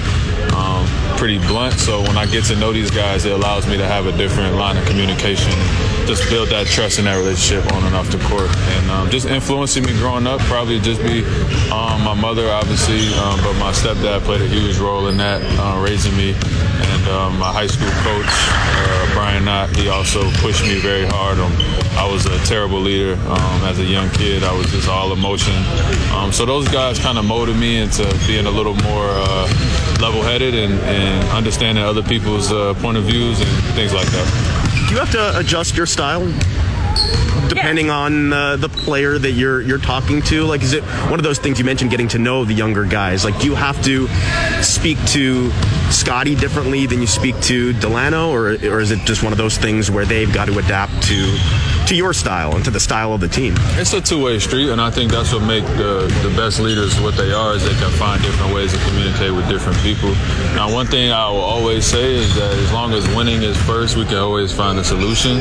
[0.53, 1.73] um, pretty blunt.
[1.75, 4.55] So when I get to know these guys, it allows me to have a different
[4.55, 5.51] line of communication,
[6.05, 9.27] just build that trust in that relationship on and off the court, and um, just
[9.27, 10.39] influencing me growing up.
[10.41, 11.23] Probably just be
[11.71, 15.79] um, my mother, obviously, um, but my stepdad played a huge role in that, uh,
[15.79, 20.79] raising me, and um, my high school coach, uh, Brian Knott, he also pushed me
[20.79, 21.37] very hard.
[21.39, 21.53] Um,
[21.95, 24.43] I was a terrible leader um, as a young kid.
[24.43, 25.53] I was just all emotion.
[26.31, 29.45] So those guys kind of molded me into being a little more uh,
[30.01, 34.85] level-headed and, and, understanding other people's uh, point of views and things like that.
[34.87, 36.25] Do you have to adjust your style
[37.49, 37.97] depending yeah.
[37.97, 40.43] on uh, the player that you're you're talking to?
[40.43, 43.23] Like, is it one of those things you mentioned, getting to know the younger guys?
[43.25, 44.07] Like, do you have to
[44.61, 45.51] speak to
[45.89, 49.57] Scotty differently than you speak to Delano, or or is it just one of those
[49.57, 51.37] things where they've got to adapt to
[51.87, 53.55] to your style and to the style of the team?
[53.79, 57.15] It's a two-way street, and I think that's what make the, the best leaders what
[57.15, 60.11] they are is they can find different ways to communicate with different people.
[60.55, 63.97] Now, one thing I will always say is that as long as winning is first,
[63.97, 65.39] we can always find a solution.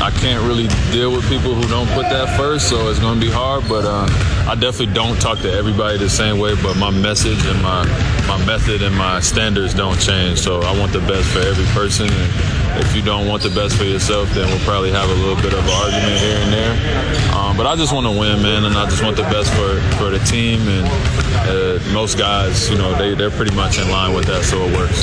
[0.00, 3.26] I can't really deal with people who don't put that first, so it's going to
[3.26, 3.64] be hard.
[3.68, 4.06] But uh,
[4.48, 6.54] I definitely don't talk to everybody the same way.
[6.62, 7.84] But my message and my
[8.28, 10.38] my method and my standards don't change.
[10.38, 12.08] So I want the best for every person.
[12.08, 15.36] And, if you don't want the best for yourself, then we'll probably have a little
[15.36, 17.34] bit of an argument here and there.
[17.34, 19.80] Um, but I just want to win, man, and I just want the best for,
[19.98, 20.60] for the team.
[20.68, 20.86] And
[21.48, 24.76] uh, most guys, you know, they, they're pretty much in line with that, so it
[24.76, 25.02] works.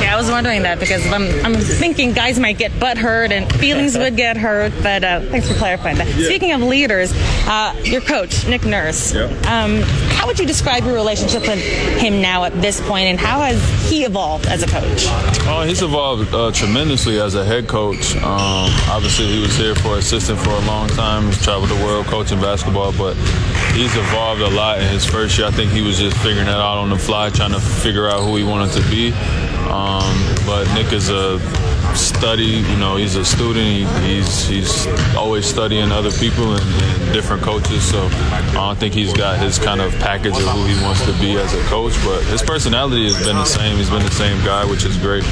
[0.00, 3.52] Yeah, I was wondering that because I'm, I'm thinking guys might get butt hurt and
[3.54, 6.08] feelings would get hurt, but uh, thanks for clarifying that.
[6.16, 6.26] Yeah.
[6.26, 7.12] Speaking of leaders,
[7.46, 9.24] uh, your coach, Nick Nurse, yeah.
[9.46, 9.82] um,
[10.16, 11.58] how would you describe your relationship with
[11.98, 15.06] him now at this point, and how has he evolved as a coach?
[15.44, 18.14] Oh, he's evolved uh, tremendously as a head coach.
[18.16, 21.26] Um, obviously, he was here for assistant for a long time.
[21.26, 23.14] He's traveled the world coaching basketball, but
[23.74, 25.48] he's evolved a lot in his first year.
[25.48, 28.22] I think he was just figuring that out on the fly, trying to figure out
[28.22, 29.12] who he wanted to be.
[29.68, 30.14] Um,
[30.46, 31.38] but Nick is a
[31.96, 32.44] study.
[32.44, 33.66] You know, he's a student.
[33.66, 37.84] He, he's he's always studying other people and, and, different coaches.
[37.84, 41.12] So I don't think he's got his kind of package of who he wants to
[41.20, 41.94] be as a coach.
[42.04, 43.76] But his personality has been the same.
[43.76, 45.24] He's been the same guy, which is great.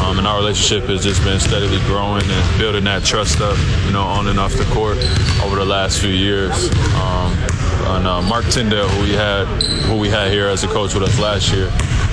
[0.00, 3.92] Um, and our relationship has just been steadily growing and building that trust up, you
[3.92, 4.98] know, on and off the court
[5.42, 6.70] over the last few years.
[6.94, 7.32] Um,
[7.94, 9.46] and uh, Mark Tyndale, who we had,
[9.84, 11.70] who we had here as a coach with us last year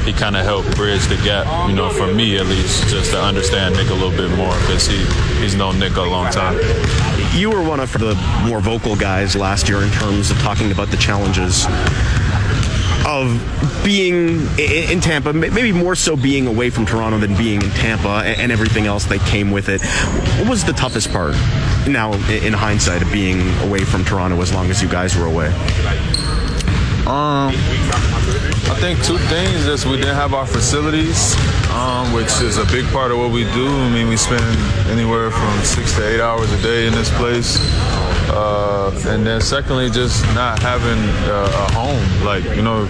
[0.10, 3.22] he kind of helped bridge the gap, you know, for me at least, just to
[3.22, 4.98] understand Nick a little bit more because he,
[5.40, 6.58] he's known Nick a long time.
[7.36, 8.16] You were one of the
[8.48, 11.68] more vocal guys last year in terms of talking about the challenges
[13.06, 18.24] of being in Tampa, maybe more so being away from Toronto than being in Tampa
[18.26, 19.80] and everything else that came with it.
[20.40, 21.36] What was the toughest part
[21.88, 25.54] now, in hindsight, of being away from Toronto as long as you guys were away?
[27.10, 27.50] Um,
[28.70, 31.34] I think two things is we didn't have our facilities,
[31.72, 33.68] um, which is a big part of what we do.
[33.68, 34.46] I mean, we spend
[34.88, 37.58] anywhere from six to eight hours a day in this place.
[38.30, 42.24] Uh, and then secondly, just not having uh, a home.
[42.24, 42.86] Like, you know,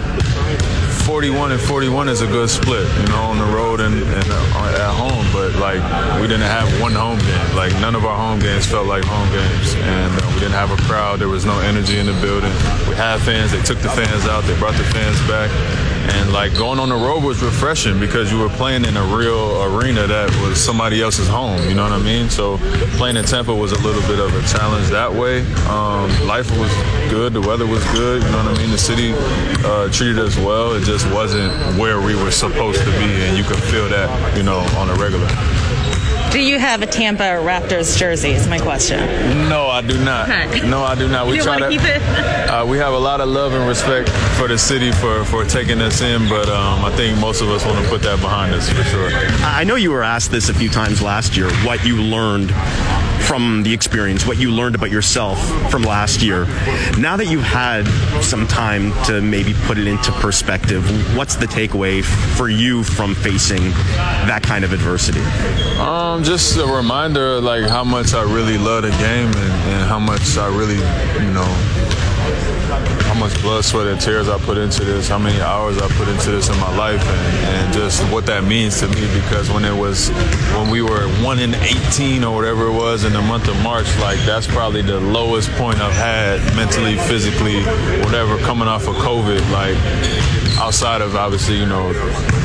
[1.10, 4.78] 41 and 41 is a good split, you know, on the road and, and uh,
[4.78, 5.26] at home.
[5.34, 5.82] But like,
[6.22, 7.56] we didn't have one home game.
[7.56, 10.69] Like, none of our home games felt like home games, and uh, we didn't have
[10.69, 11.17] a crowd.
[11.17, 12.54] There was no energy in the building.
[12.88, 13.52] We had fans.
[13.52, 14.43] They took the fans out.
[14.43, 15.50] They brought the fans back.
[16.12, 19.63] And like going on the road was refreshing because you were playing in a real
[19.63, 21.62] arena that was somebody else's home.
[21.67, 22.30] You know what I mean?
[22.30, 22.58] So
[22.98, 25.41] playing in Tampa was a little bit of a challenge that way.
[25.67, 26.72] Um, life was
[27.10, 27.34] good.
[27.34, 28.24] The weather was good.
[28.24, 28.72] You know what I mean?
[28.72, 29.13] The city
[29.65, 30.74] uh, treated us well.
[30.74, 34.43] It just wasn't where we were supposed to be, and you could feel that, you
[34.43, 35.28] know, on a regular.
[36.31, 38.29] Do you have a Tampa Raptors jersey?
[38.31, 38.99] Is my question.
[39.49, 40.29] No, I do not.
[40.29, 40.69] Okay.
[40.69, 41.25] No, I do not.
[41.25, 42.01] We You try wanna to keep it?
[42.49, 45.81] Uh, we have a lot of love and respect for the city for, for taking
[45.81, 48.69] us in, but um, I think most of us want to put that behind us
[48.69, 49.09] for sure.
[49.43, 52.51] I know you were asked this a few times last year, what you learned
[53.29, 55.37] from the experience, what you learned about yourself
[55.69, 56.45] from last year.
[56.97, 57.85] Now that you've had
[58.23, 60.83] some time to maybe put it into perspective,
[61.15, 63.61] what's the takeaway for you from facing
[64.25, 65.21] that kind of adversity?
[65.77, 69.99] Um, just a reminder, like how much I really love the game and, and how
[69.99, 70.77] much I really,
[71.23, 72.09] you know,
[73.03, 76.07] how much blood, sweat, and tears I put into this, how many hours I put
[76.07, 79.01] into this in my life, and, and just what that means to me.
[79.21, 80.09] Because when it was,
[80.55, 83.87] when we were one in 18 or whatever it was in the month of March,
[83.99, 87.63] like that's probably the lowest point I've had mentally, physically,
[88.03, 89.41] whatever, coming off of COVID.
[89.51, 89.77] Like
[90.59, 91.87] outside of obviously, you know,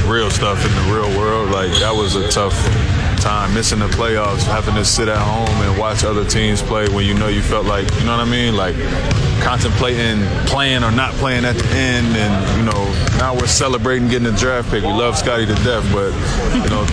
[0.06, 2.54] real stuff in the real world, like that was a tough
[3.16, 7.04] time missing the playoffs, having to sit at home and watch other teams play when
[7.06, 8.56] you know you felt like, you know what I mean?
[8.56, 8.76] Like
[9.42, 12.06] contemplating playing or not playing at the end.
[12.16, 12.84] And, you know,
[13.18, 14.82] now we're celebrating getting a draft pick.
[14.82, 16.12] We love Scotty to death, but,
[16.54, 16.84] you know,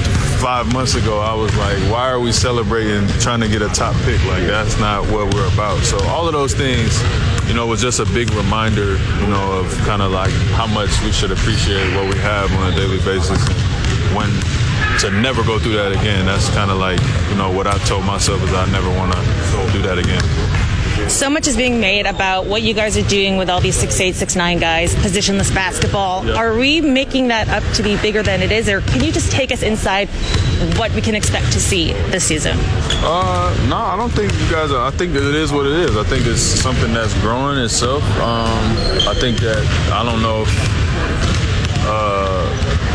[0.41, 3.95] five months ago, I was like, why are we celebrating trying to get a top
[4.03, 4.23] pick?
[4.25, 5.79] Like, that's not what we're about.
[5.83, 6.99] So all of those things,
[7.47, 10.89] you know, was just a big reminder, you know, of kind of like how much
[11.03, 13.39] we should appreciate what we have on a daily basis.
[14.15, 14.29] When
[15.01, 16.25] to never go through that again.
[16.25, 19.19] That's kind of like, you know, what I told myself is I never want to
[19.73, 20.21] do that again.
[21.09, 23.99] So much is being made about what you guys are doing with all these six
[23.99, 26.23] eight, six nine guys, positionless basketball.
[26.23, 26.35] Yeah.
[26.35, 29.31] Are we making that up to be bigger than it is, or can you just
[29.31, 30.09] take us inside
[30.77, 32.55] what we can expect to see this season?
[33.03, 34.85] Uh, no, I don't think you guys are.
[34.85, 35.97] I think it is what it is.
[35.97, 38.03] I think it's something that's growing itself.
[38.19, 38.77] Um,
[39.09, 40.53] I think that I don't know if,
[41.87, 42.90] uh,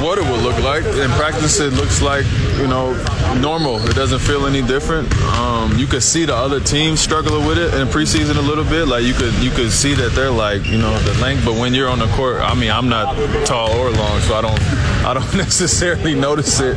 [0.00, 0.84] what it would look like.
[0.84, 2.24] In practice, it looks like
[2.58, 2.92] you know
[3.40, 3.78] normal.
[3.88, 5.12] It doesn't feel any different.
[5.38, 8.86] Um, you could see the other teams struggling with it in preseason a little bit.
[8.86, 11.44] Like you could you could see that they're like you know the length.
[11.44, 13.14] But when you're on the court, I mean, I'm not
[13.46, 14.60] tall or long, so I don't
[15.04, 16.76] I don't necessarily notice it.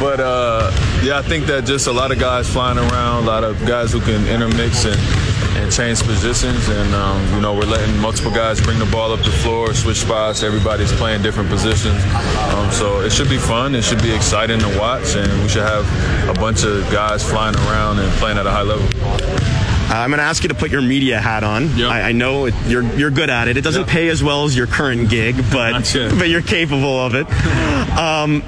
[0.00, 0.70] But uh,
[1.02, 3.92] yeah, I think that just a lot of guys flying around, a lot of guys
[3.92, 4.96] who can intermix and
[5.56, 6.68] and change positions.
[6.68, 9.98] And, um, you know, we're letting multiple guys bring the ball up the floor, switch
[9.98, 10.42] spots.
[10.42, 12.02] Everybody's playing different positions.
[12.54, 13.74] Um, so it should be fun.
[13.74, 15.14] It should be exciting to watch.
[15.16, 15.84] And we should have
[16.28, 18.86] a bunch of guys flying around and playing at a high level.
[19.90, 21.76] Uh, I'm going to ask you to put your media hat on.
[21.76, 21.90] Yep.
[21.90, 23.58] I, I know it, you're you're good at it.
[23.58, 23.90] It doesn't Yep.
[23.90, 25.72] pay as well as your current gig, but
[26.18, 27.26] but you're capable of it.
[27.92, 28.42] Um,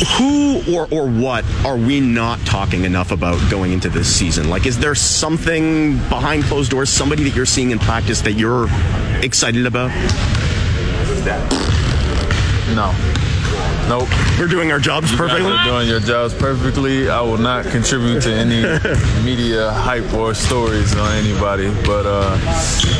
[0.00, 4.50] who or or what are we not talking enough about going into this season?
[4.50, 8.66] Like, is there something behind closed doors, somebody that you're seeing in practice that you're
[9.22, 9.90] excited about?
[12.74, 12.92] No.
[13.88, 14.08] Nope.
[14.38, 15.42] We're doing our jobs You perfectly.
[15.50, 17.10] guys are doing your jobs perfectly.
[17.10, 18.62] I will not contribute to any
[19.24, 21.68] media hype or stories on anybody.
[21.84, 22.34] But uh,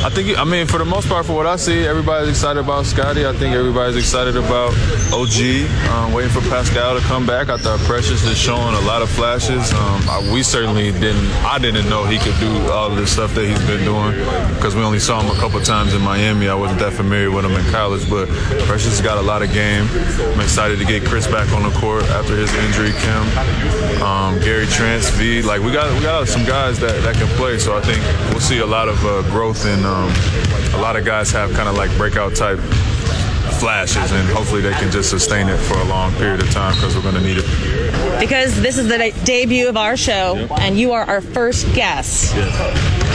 [0.05, 2.85] I think, I mean, for the most part, for what I see, everybody's excited about
[2.85, 3.25] Scotty.
[3.25, 4.73] I think everybody's excited about
[5.11, 5.65] OG.
[5.89, 7.49] Um, waiting for Pascal to come back.
[7.49, 9.73] I thought Precious is showing a lot of flashes.
[9.73, 11.25] Um, I, we certainly didn't.
[11.43, 14.11] I didn't know he could do all of the stuff that he's been doing
[14.55, 16.47] because we only saw him a couple times in Miami.
[16.47, 18.29] I wasn't that familiar with him in college, but
[18.67, 19.87] Precious got a lot of game.
[20.33, 22.91] I'm excited to get Chris back on the court after his injury.
[22.91, 25.41] Khem, um, Gary Trent, V.
[25.41, 27.57] Like we got we got some guys that, that can play.
[27.59, 30.11] So I think we'll see a lot of uh, growth and um,
[30.73, 32.59] a lot of guys have kind of like breakout type
[33.59, 36.95] flashes, and hopefully they can just sustain it for a long period of time because
[36.95, 38.19] we're going to need it.
[38.19, 42.33] Because this is the de- debut of our show, and you are our first guest.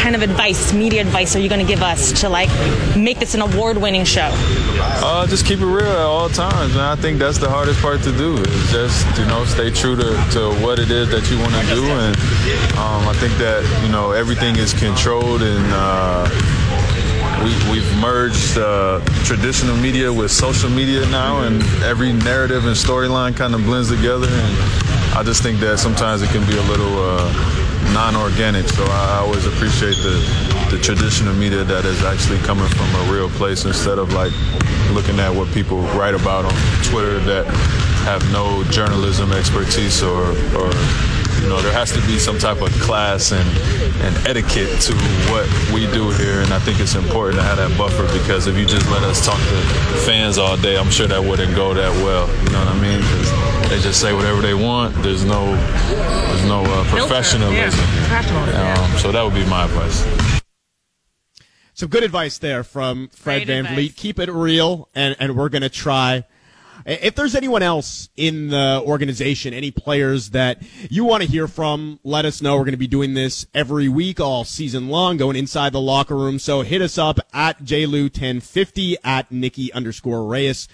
[0.00, 2.48] Kind of advice, media advice, are you going to give us to like
[2.96, 4.30] make this an award-winning show?
[4.32, 6.84] Uh, just keep it real at all times, man.
[6.84, 10.10] I think that's the hardest part to do is just you know stay true to,
[10.32, 12.16] to what it is that you want to do, and
[12.80, 15.66] um, I think that you know everything is controlled and.
[15.70, 16.56] Uh,
[17.40, 23.34] we, we've merged uh, traditional media with social media now, and every narrative and storyline
[23.34, 24.28] kind of blends together.
[24.28, 24.56] And
[25.16, 28.68] I just think that sometimes it can be a little uh, non-organic.
[28.68, 30.20] So I always appreciate the
[30.70, 34.33] the traditional media that is actually coming from a real place instead of like
[34.93, 36.55] looking at what people write about on
[36.85, 37.45] Twitter that
[38.07, 40.70] have no journalism expertise or, or
[41.43, 43.49] you know, there has to be some type of class and,
[44.05, 44.95] and etiquette to
[45.33, 48.57] what we do here, and I think it's important to have that buffer because if
[48.57, 49.59] you just let us talk to
[50.05, 52.28] fans all day, I'm sure that wouldn't go that well.
[52.45, 53.01] You know what I mean?
[53.71, 55.01] 'Cause they just say whatever they want.
[55.01, 57.79] There's no, there's no uh, professionalism.
[58.11, 58.75] Yeah.
[58.93, 60.41] Um, so that would be my advice.
[61.75, 63.75] Some good advice there from Fred Great Van advice.
[63.77, 63.97] Vliet.
[63.97, 66.25] Keep it real, and, and we're going to try.
[66.85, 70.61] If there's anyone else in the organization, any players that
[70.91, 72.57] you want to hear from, let us know.
[72.57, 76.16] We're going to be doing this every week, all season long, going inside the locker
[76.16, 76.41] room.
[76.41, 80.66] So hit us up at JLew1050 at Nikki underscore Reyes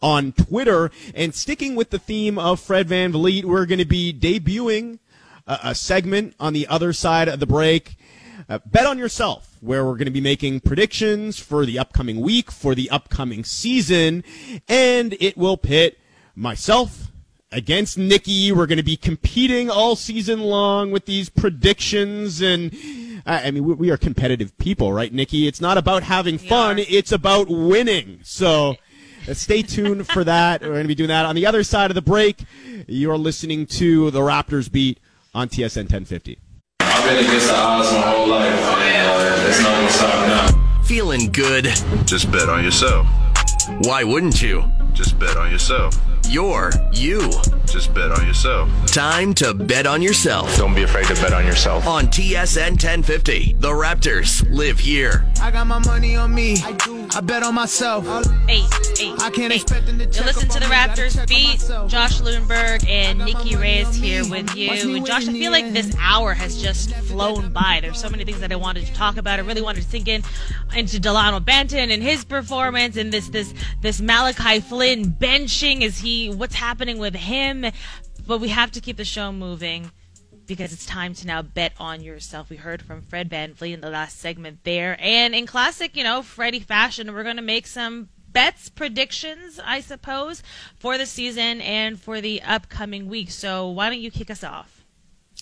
[0.00, 0.90] on Twitter.
[1.14, 4.98] And sticking with the theme of Fred VanVleet, we're going to be debuting
[5.46, 7.96] a, a segment on the other side of the break.
[8.48, 12.50] Uh, bet on yourself, where we're going to be making predictions for the upcoming week,
[12.50, 14.24] for the upcoming season,
[14.68, 15.98] and it will pit
[16.34, 17.12] myself
[17.52, 18.50] against Nikki.
[18.50, 22.74] We're going to be competing all season long with these predictions, and
[23.24, 25.46] I I mean, we, we are competitive people, right, Nikki?
[25.46, 28.20] It's not about having fun; it's about winning.
[28.22, 28.76] So.
[29.28, 30.62] Uh, Stay tuned for that.
[30.62, 32.44] We're going to be doing that on the other side of the break.
[32.86, 34.98] You're listening to the Raptors beat
[35.34, 36.38] on TSN 1050.
[36.80, 40.82] I've been against the odds my whole life, and uh, it's not gonna stop now.
[40.82, 41.64] Feeling good?
[42.04, 43.06] Just bet on yourself.
[43.82, 44.64] Why wouldn't you?
[44.92, 45.98] Just bet on yourself.
[46.28, 47.30] You're you.
[47.66, 48.68] Just bet on yourself.
[48.86, 50.54] Time to bet on yourself.
[50.56, 51.86] Don't be afraid to bet on yourself.
[51.86, 55.26] On TSN 1050, the Raptors live here.
[55.40, 56.56] I got my money on me.
[56.62, 57.06] I do.
[57.14, 58.06] I bet on myself.
[58.48, 58.64] Eight,
[59.00, 59.62] eight, I can't eight.
[59.62, 60.76] expect them to You check listen to the on me.
[60.76, 61.90] Gotta Raptors beat.
[61.90, 64.70] Josh Lewenberg and Nikki my money Reyes here with you.
[64.70, 67.80] And Josh, I feel like this hour has just flown by.
[67.82, 69.38] There's so many things that I wanted to talk about.
[69.38, 70.22] I really wanted to sink in
[70.74, 75.82] into Delano Banton and his performance and this this this Malachi Flynn benching.
[75.82, 77.66] Is he what's happening with him?
[78.26, 79.90] But we have to keep the show moving
[80.46, 82.50] because it's time to now bet on yourself.
[82.50, 84.96] We heard from Fred VanVleet in the last segment there.
[85.00, 90.42] And in classic, you know, Freddie fashion, we're to make some bets, predictions, I suppose,
[90.78, 93.30] for the season and for the upcoming week.
[93.30, 94.81] So why don't you kick us off?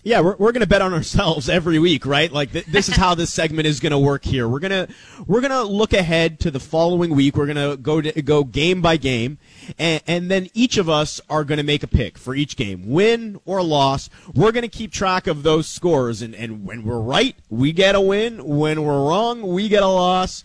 [0.03, 2.33] Yeah, we're, we're going to bet on ourselves every week, right?
[2.33, 4.49] Like th- this is how this segment is going to work here.
[4.49, 4.89] We're going to
[5.27, 7.37] we're going to look ahead to the following week.
[7.37, 9.37] We're going to go to, go game by game
[9.79, 12.89] and, and then each of us are going to make a pick for each game,
[12.89, 14.09] win or loss.
[14.35, 17.95] We're going to keep track of those scores and and when we're right, we get
[17.95, 18.43] a win.
[18.43, 20.45] When we're wrong, we get a loss.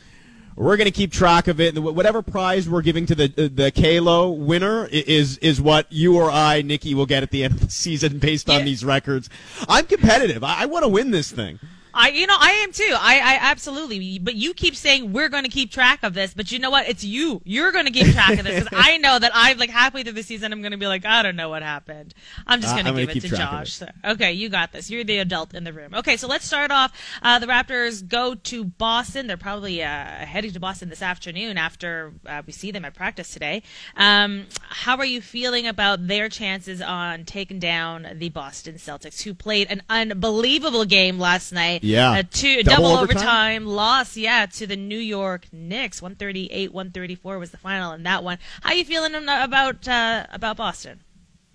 [0.58, 1.76] We're going to keep track of it.
[1.76, 6.16] And whatever prize we're giving to the uh, the Kalo winner is is what you
[6.16, 8.66] or I, Nikki, will get at the end of the season based on Yeah.
[8.66, 9.30] these records.
[9.68, 10.44] I'm competitive.
[10.44, 11.60] I, I want to win this thing.
[11.96, 12.94] I, you know, I am too.
[13.00, 14.20] I, I absolutely.
[14.20, 16.34] But you keep saying we're going to keep track of this.
[16.34, 16.88] But you know what?
[16.90, 17.42] It's you.
[17.46, 20.14] You're going to keep track of this because I know that I'm like halfway through
[20.14, 22.14] the season, I'm going to be like, I don't know what happened.
[22.46, 23.74] I'm just Uh, going to give it to keep track of Josh.
[23.74, 24.92] So, okay, you got this.
[24.92, 25.94] You're the adult in the room.
[25.96, 26.92] Okay, so let's start off.
[27.22, 29.28] Uh, the Raptors go to Boston.
[29.28, 33.32] They're probably uh, heading to Boston this afternoon after uh, we see them at practice
[33.32, 33.64] today.
[33.96, 39.34] Um, how are you feeling about their chances on taking down the Boston Celtics, who
[39.34, 41.84] played an unbelievable game last night?
[41.86, 42.12] Yeah.
[42.12, 43.18] Uh, two Double double, overtime?
[43.18, 43.66] overtime?
[43.68, 46.02] loss, yeah, to the New York Knicks.
[46.02, 48.38] 138-134 was the final in that one.
[48.62, 51.02] How you feeling about uh, about Boston?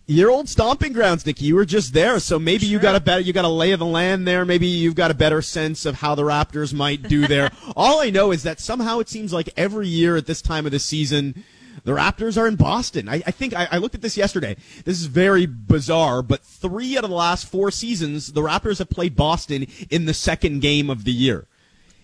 [0.07, 1.45] Your old stomping grounds, Nikki.
[1.45, 3.79] You were just there, so maybe you got a better, you got a lay of
[3.79, 4.45] the land there.
[4.45, 7.53] Maybe you've got a better sense of how the Raptors might do there.
[7.77, 10.73] All I know is that somehow it seems like every year at this time of
[10.73, 11.45] the season,
[11.85, 13.09] the Raptors are in Boston.
[13.09, 14.57] I, I think I, I looked at this yesterday.
[14.85, 18.91] This is very bizarre, but three out of the last four seasons, the Raptors have
[18.91, 21.47] played Boston in the second game of the year.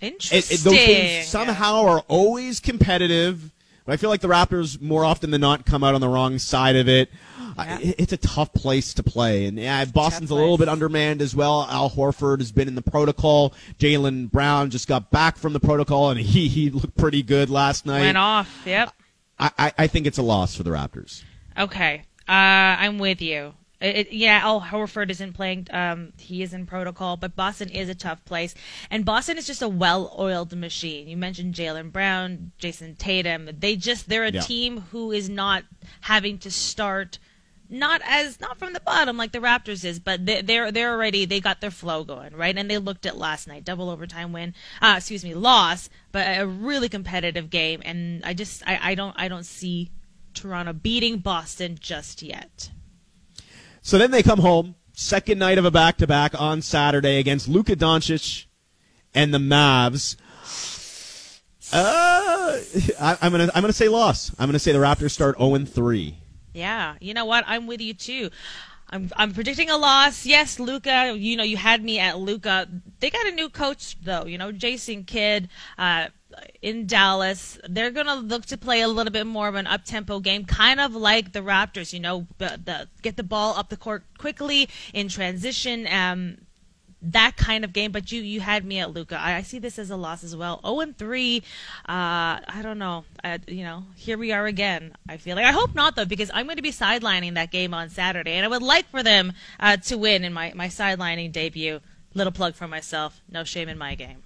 [0.01, 0.57] Interesting.
[0.59, 3.53] it, those games somehow are always competitive.
[3.85, 6.39] But I feel like the Raptors more often than not come out on the wrong
[6.39, 7.09] side of it.
[7.59, 11.22] I- it- it's a tough place to play, and yeah, Boston's a little bit undermanned
[11.22, 11.66] as well.
[11.70, 13.55] Al Horford has been in the protocol.
[13.79, 17.87] Jaylen Brown just got back from the protocol, and he he looked pretty good last
[17.87, 18.01] night.
[18.01, 18.62] Went off.
[18.66, 18.93] Yep.
[19.39, 21.22] I, I I think it's a loss for the Raptors.
[21.59, 22.03] Okay.
[22.28, 22.32] Uh,
[22.82, 23.55] I'm with you.
[23.80, 25.68] It, it- yeah, Al Horford isn't playing.
[25.70, 28.55] Um, he is in protocol, but Boston is a tough place,
[28.91, 31.09] and Boston is just a well-oiled machine.
[31.09, 33.51] You mentioned Jaylen Brown, Jayson Tatum.
[33.59, 34.41] They just they're a Yeah.
[34.41, 35.64] team who is not
[36.03, 37.18] having to start.
[37.69, 41.25] Not as not from the bottom like the Raptors is, but they, they're they're already
[41.25, 44.55] they got their flow going right, and they looked at last night double overtime win,
[44.81, 49.14] uh, excuse me loss, but a really competitive game, and I just I, I don't
[49.19, 49.91] I don't see
[50.33, 52.71] Toronto beating Boston just yet.
[53.83, 57.49] So then they come home, second night of a back to back on Saturday against
[57.49, 58.47] Luka Doncic
[59.14, 60.17] and the Mavs.
[61.73, 62.61] Uh,
[63.01, 64.31] I, I'm gonna I'm gonna say loss.
[64.39, 66.17] I'm gonna say the Raptors start 0 3.
[66.57, 67.45] Yeah, you know what?
[67.47, 68.31] I'm with you too.
[68.89, 70.25] I'm I'm predicting a loss.
[70.25, 71.15] Yes, Luka.
[71.15, 72.67] You know, you had me at Luka.
[73.01, 74.25] They got a new coach though.
[74.25, 75.49] You know, Jason Kidd.
[75.77, 76.07] Uh,
[76.61, 80.21] in Dallas, they're going to look to play a little bit more of an up-tempo
[80.21, 81.95] game, kind of like the Raptors.
[81.95, 85.87] You know, the, the, get the ball up the court quickly in transition.
[85.91, 86.39] Um,
[87.13, 87.93] that kind of game.
[87.93, 89.19] But you you had me at Luka.
[89.19, 90.61] I, I, see this as a loss as well.
[90.65, 91.39] 0 and 3.
[91.39, 91.43] Uh,
[91.89, 93.05] I don't know.
[93.23, 94.93] Uh, you know, here we are again.
[95.09, 97.75] I feel like I hope not though, because I'm going to be sidelining that game
[97.75, 101.33] on Saturday, and I would like for them uh, to win in my my sidelining
[101.33, 101.81] debut.
[102.15, 103.21] Little plug for myself.
[103.31, 104.23] No shame in my game.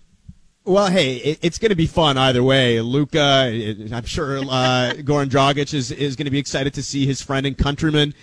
[0.66, 2.80] Well, hey, it, it's going to be fun either way.
[2.82, 3.18] Luka,
[3.92, 4.42] I'm sure uh,
[4.98, 8.14] Goran Dragic is, is going to be excited to see his friend and countryman.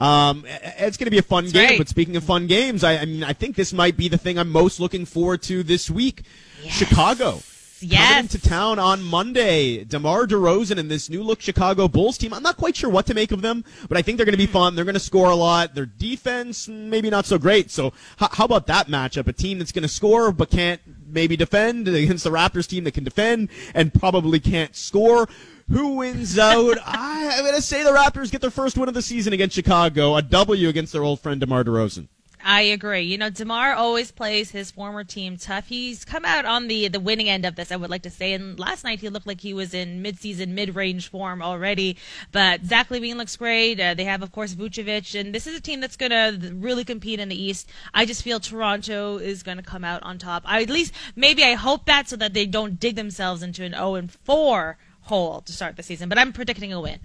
[0.00, 1.68] Um, it's going to be a fun That's game.
[1.68, 1.78] Right.
[1.78, 4.38] But speaking of fun games, I, I, mean, I think this might be the thing
[4.38, 6.22] I'm most looking forward to this week.
[6.62, 6.72] Yes.
[6.72, 7.40] Chicago.
[7.82, 8.14] Yes.
[8.14, 9.84] Coming to town on Monday.
[9.84, 12.32] DeMar DeRozan and this new look Chicago Bulls team.
[12.32, 14.38] I'm not quite sure what to make of them, but I think they're going to
[14.38, 14.74] be fun.
[14.74, 15.74] They're going to score a lot.
[15.74, 17.70] Their defense, maybe not so great.
[17.70, 17.88] So,
[18.20, 19.26] h- how about that matchup?
[19.26, 20.80] A team that's going to score but can't
[21.12, 25.28] maybe defend against the Raptors team that can defend and probably can't score.
[25.70, 26.78] Who wins out?
[26.84, 29.54] I, I'm going to say the Raptors get their first win of the season against
[29.54, 32.08] Chicago, a W against their old friend DeMar DeRozan.
[32.44, 33.02] I agree.
[33.02, 35.68] You know, DeMar always plays his former team tough.
[35.68, 38.32] He's come out on the the winning end of this, I would like to say.
[38.32, 41.96] And last night he looked like he was in midseason, mid-range form already.
[42.32, 43.78] But Zach LaVine looks great.
[43.78, 46.84] Uh, they have, of course, Vucevic, and this is a team that's going to really
[46.84, 47.68] compete in the East.
[47.94, 50.42] I just feel Toronto is going to come out on top.
[50.44, 53.72] I, at least, maybe I hope that so that they don't dig themselves into an
[53.72, 56.08] 0 and 4 hole to start the season.
[56.08, 57.00] But I'm predicting a win.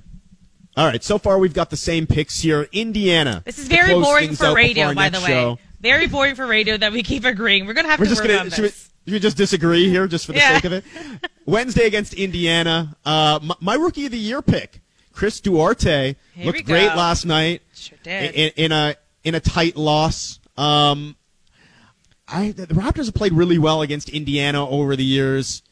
[0.77, 2.67] All right, so far we've got the same picks here.
[2.71, 3.41] Indiana.
[3.45, 5.25] This is very boring for radio, by the way.
[5.27, 5.59] show.
[5.81, 7.65] Very boring for radio that we keep agreeing.
[7.65, 8.89] We're gonna have We're to just work gonna on we, this.
[9.07, 10.53] we just disagree here just for the Yeah.
[10.55, 10.83] sake of it?
[11.47, 12.95] Wednesday against Indiana.
[13.03, 14.81] Uh, my, my rookie of the year pick,
[15.13, 18.35] Chris Duarte, Here looked great last night Sure did.
[18.35, 20.39] in, in a in a tight loss.
[20.57, 21.15] Um,
[22.27, 25.63] I the Raptors have played really well against Indiana over the years.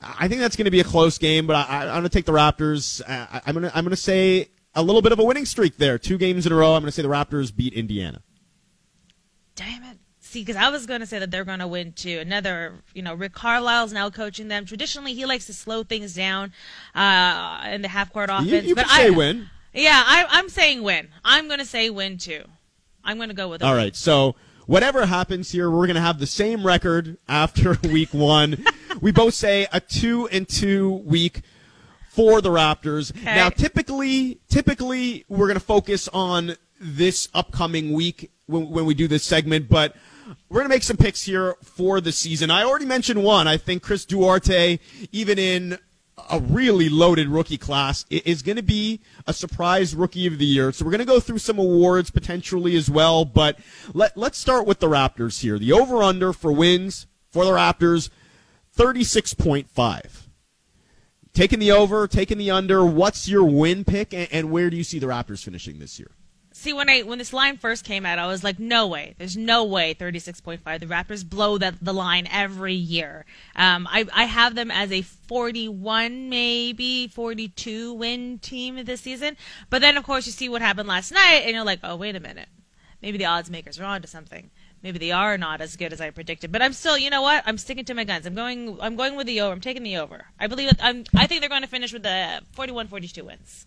[0.00, 2.24] I think that's going to be a close game, but I, I'm going to take
[2.24, 3.02] the Raptors.
[3.06, 5.76] I, I'm going to I'm going to say a little bit of a winning streak
[5.76, 5.98] there.
[5.98, 6.74] Two games in a row.
[6.74, 8.22] I'm going to say the Raptors beat Indiana.
[9.56, 9.98] Damn it.
[10.20, 12.18] See, because I was going to say that they're going to win too.
[12.20, 14.64] Another, you know, Rick Carlisle's now coaching them.
[14.64, 16.52] Traditionally, he likes to slow things down
[16.94, 18.48] uh, in the half court offense.
[18.48, 19.50] You, you but could say I, win.
[19.74, 21.08] Yeah, I, I'm saying win.
[21.24, 22.44] I'm going to say win too.
[23.02, 23.78] I'm going to go with All win.
[23.82, 23.96] right.
[23.96, 24.36] So
[24.66, 28.64] whatever happens here, we're going to have the same record after week one.
[29.00, 31.42] we both say a two and two week
[32.08, 33.16] for the Raptors.
[33.16, 33.24] Okay.
[33.24, 39.06] Now, typically, typically we're going to focus on this upcoming week when, when we do
[39.06, 39.94] this segment, but
[40.48, 42.50] we're going to make some picks here for the season.
[42.50, 43.46] I already mentioned one.
[43.46, 44.78] I think Chris Duarte,
[45.12, 45.78] even in
[46.28, 50.72] a really loaded rookie class, is going to be a surprise rookie of the year.
[50.72, 53.58] So we're going to go through some awards potentially as well, but
[53.94, 55.58] let, let's start with the Raptors here.
[55.58, 58.10] The over under for wins for the Raptors,
[58.76, 60.26] 36.5.
[61.32, 62.84] Taking the over, taking the under.
[62.84, 66.10] What's your win pick, and, and where do you see the Raptors finishing this year?
[66.52, 69.14] See, when I when this line first came out, I was like, no way.
[69.16, 70.62] There's no way 36.5.
[70.80, 73.24] The Raptors blow that the line every year.
[73.54, 79.36] Um, I I have them as a 41, maybe 42 win team this season.
[79.70, 82.16] But then, of course, you see what happened last night, and you're like, oh, wait
[82.16, 82.48] a minute.
[83.00, 84.50] Maybe the odds makers are onto something.
[84.82, 86.50] Maybe they are not as good as I predicted.
[86.50, 87.42] But I'm still, you know what?
[87.46, 88.24] I'm sticking to my guns.
[88.26, 88.78] I'm going.
[88.80, 89.52] I'm going with the over.
[89.52, 90.24] I'm taking the over.
[90.38, 90.70] I believe.
[90.70, 91.04] That I'm.
[91.14, 93.66] I think they're going to finish with the 41, 42 wins.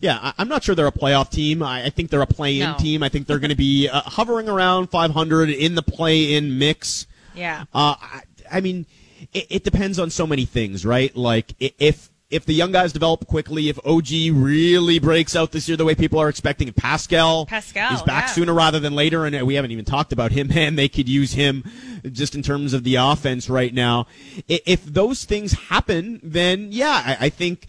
[0.00, 1.62] Yeah, I'm not sure they're a playoff team.
[1.62, 2.76] I I think they're a play-in No.
[2.76, 3.04] team.
[3.04, 7.06] I think they're going to be uh, hovering around 500 in the play-in mix.
[7.36, 7.64] Yeah.
[7.72, 8.86] Uh, I, I mean,
[9.32, 11.14] it, it depends on so many things, right?
[11.16, 15.76] Like if if the young guys develop quickly, if OG really breaks out this year
[15.76, 18.32] the way people are expecting, if Pascal, Pascal, is back yeah.
[18.32, 21.34] sooner rather than later, and we haven't even talked about him, man, they could use
[21.34, 21.62] him
[22.10, 24.06] just in terms of the offense right now.
[24.48, 27.66] If those things happen, then yeah, I, I think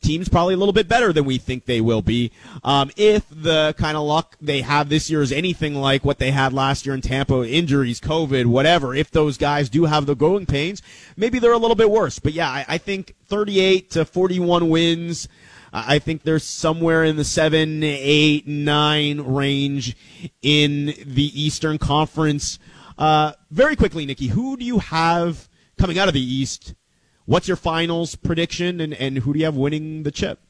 [0.00, 2.32] team's probably a little bit better than we think they will be.
[2.64, 6.30] Um, if the kind of luck they have this year is anything like what they
[6.30, 10.46] had last year in Tampa, injuries, COVID, whatever, if those guys do have the growing
[10.46, 10.82] pains,
[11.16, 12.18] maybe they're a little bit worse.
[12.18, 15.28] But yeah, I, I think 38 to 41 wins.
[15.72, 19.96] I think they're somewhere in the seven, eight, nine range
[20.40, 22.58] in the Eastern Conference.
[22.96, 26.74] Uh, very quickly, Nikki, who do you have coming out of the East?
[27.28, 30.40] What's your finals prediction, and, and who do you have winning the chip?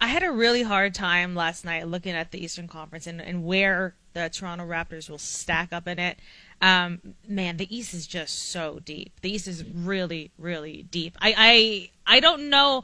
[0.00, 3.44] I had a really hard time last night looking at the Eastern Conference and, and
[3.44, 6.18] where the Toronto Raptors will stack up in it.
[6.62, 9.12] Um, man, the East is just so deep.
[9.20, 11.18] The East is really, really deep.
[11.20, 12.82] I, I, I don't know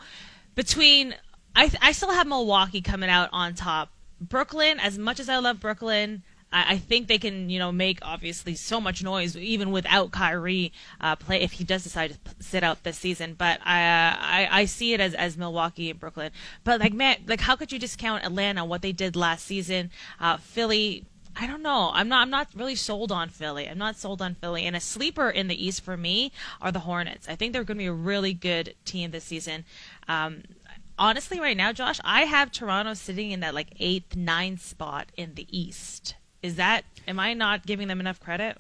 [0.55, 1.15] between.
[1.57, 3.93] I, I still have Milwaukee coming out on top.
[4.21, 6.23] Brooklyn, as much as I love Brooklyn,
[6.53, 10.73] I, I think they can, you know, make obviously so much noise even without Kyrie
[11.01, 13.35] uh, play if he does decide to sit out this season.
[13.35, 16.33] But I, uh, I, I see it as, as Milwaukee and Brooklyn.
[16.65, 18.65] But like man, like how could you discount Atlanta?
[18.65, 19.91] What they did last season,
[20.21, 21.07] uh, Philly.
[21.35, 21.91] I don't know.
[21.95, 22.21] I'm not.
[22.21, 23.67] I'm not really sold on Philly.
[23.67, 24.67] I'm not sold on Philly.
[24.67, 26.31] And a sleeper in the East for me
[26.61, 27.27] are the Hornets.
[27.27, 29.65] I think they're going to be a really good team this season.
[30.09, 30.43] Um,
[30.99, 35.35] honestly, right now, Josh, I have Toronto sitting in that like eighth, ninth spot in
[35.35, 36.17] the East.
[36.43, 36.85] Is that?
[37.07, 38.59] Am I not giving them enough credit?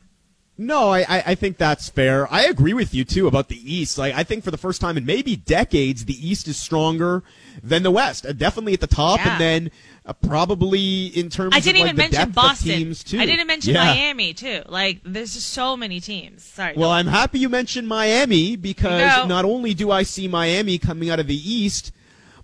[0.58, 2.30] No, I, I I think that's fair.
[2.32, 3.96] I agree with you too about the East.
[3.96, 7.22] Like I think for the first time in maybe decades, the East is stronger
[7.62, 8.26] than the West.
[8.26, 9.32] Uh, definitely at the top, Yeah.
[9.32, 9.70] and then
[10.04, 12.68] uh, probably in terms I didn't like even mention Boston.
[12.70, 13.18] teams too.
[13.18, 13.84] I didn't mention Yeah.
[13.94, 14.62] Miami too.
[14.68, 16.44] Like there's just so many teams.
[16.44, 16.74] Sorry.
[16.76, 16.90] Well.
[16.90, 19.26] I'm happy you mentioned Miami because No.
[19.26, 21.92] not only do I see Miami coming out of the East,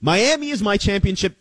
[0.01, 1.37] Miami is my championship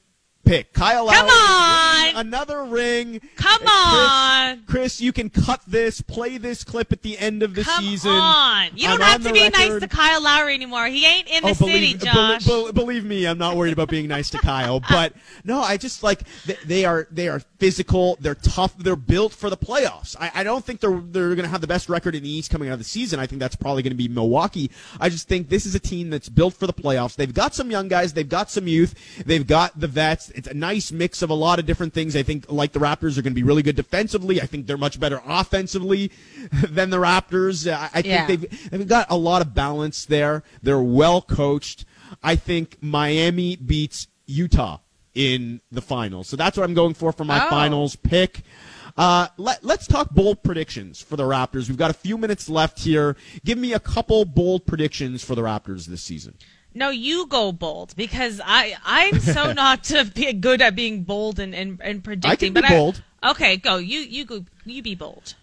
[0.48, 0.74] pick.
[0.74, 2.16] Kyle Come Lowry, on!
[2.26, 3.22] another ring.
[3.36, 4.64] Come Chris- on!
[4.66, 8.12] Chris, you can cut this, play this clip at the end of the Come season.
[8.12, 8.68] Come on.
[8.76, 10.88] You don't I'm have to be nice to Kyle Lowry anymore.
[10.88, 12.46] He ain't in the Oh, city, believe, Josh.
[12.46, 14.82] bel- bel- believe me, I'm not worried about being nice to Kyle.
[14.90, 18.18] But no, I just like th- they are they are physical.
[18.22, 18.78] They're tough.
[18.78, 20.16] They're built for the playoffs.
[20.20, 22.50] I, I don't think they're they're going to have the best record in the East
[22.50, 23.20] coming out of the season.
[23.20, 24.72] I think that's probably going to be Milwaukee.
[25.00, 27.16] I just think this is a team that's built for the playoffs.
[27.16, 28.14] They've got some young guys.
[28.14, 28.96] They've got some youth.
[29.26, 30.30] They've got the vets.
[30.38, 32.16] It's a nice mix of a lot of different things.
[32.16, 34.40] I think like the Raptors are going to be really good defensively.
[34.42, 36.12] I think they're much better offensively
[36.70, 37.70] than the Raptors.
[37.72, 40.44] I, I think they've they've got a lot of balance there.
[40.62, 41.86] They're well coached.
[42.24, 44.78] I think Miami beats Utah
[45.16, 46.28] in the finals.
[46.30, 47.50] So that's what I'm going for for my Oh.
[47.50, 48.44] finals pick.
[48.96, 51.68] Uh, let, let's talk bold predictions for the Raptors.
[51.68, 53.16] We've got a few minutes left here.
[53.46, 56.36] Give me a couple bold predictions for the Raptors this season.
[56.78, 61.40] No, you go bold because I I'm so not to be good at being bold
[61.40, 62.32] and and, and predicting.
[62.32, 63.04] I can be but bold.
[63.24, 63.78] okay, go.
[63.78, 64.46] You you go.
[64.64, 65.34] You be bold.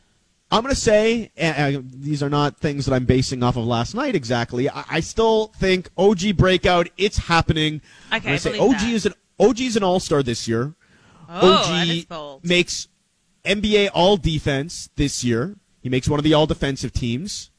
[0.53, 3.65] I'm going to say uh, uh, these are not things that I'm basing off of
[3.67, 4.71] last night exactly.
[4.71, 6.89] I, I still think OG breakout.
[6.97, 7.81] It's happening.
[8.13, 8.89] I'm Okay, I say OG that.
[8.91, 10.75] is an OG is an All Star this year.
[11.29, 12.45] Oh, OG that is bold.
[12.45, 12.87] makes
[13.45, 15.57] NBA All Defense this year.
[15.83, 17.51] He makes one of the All Defensive teams.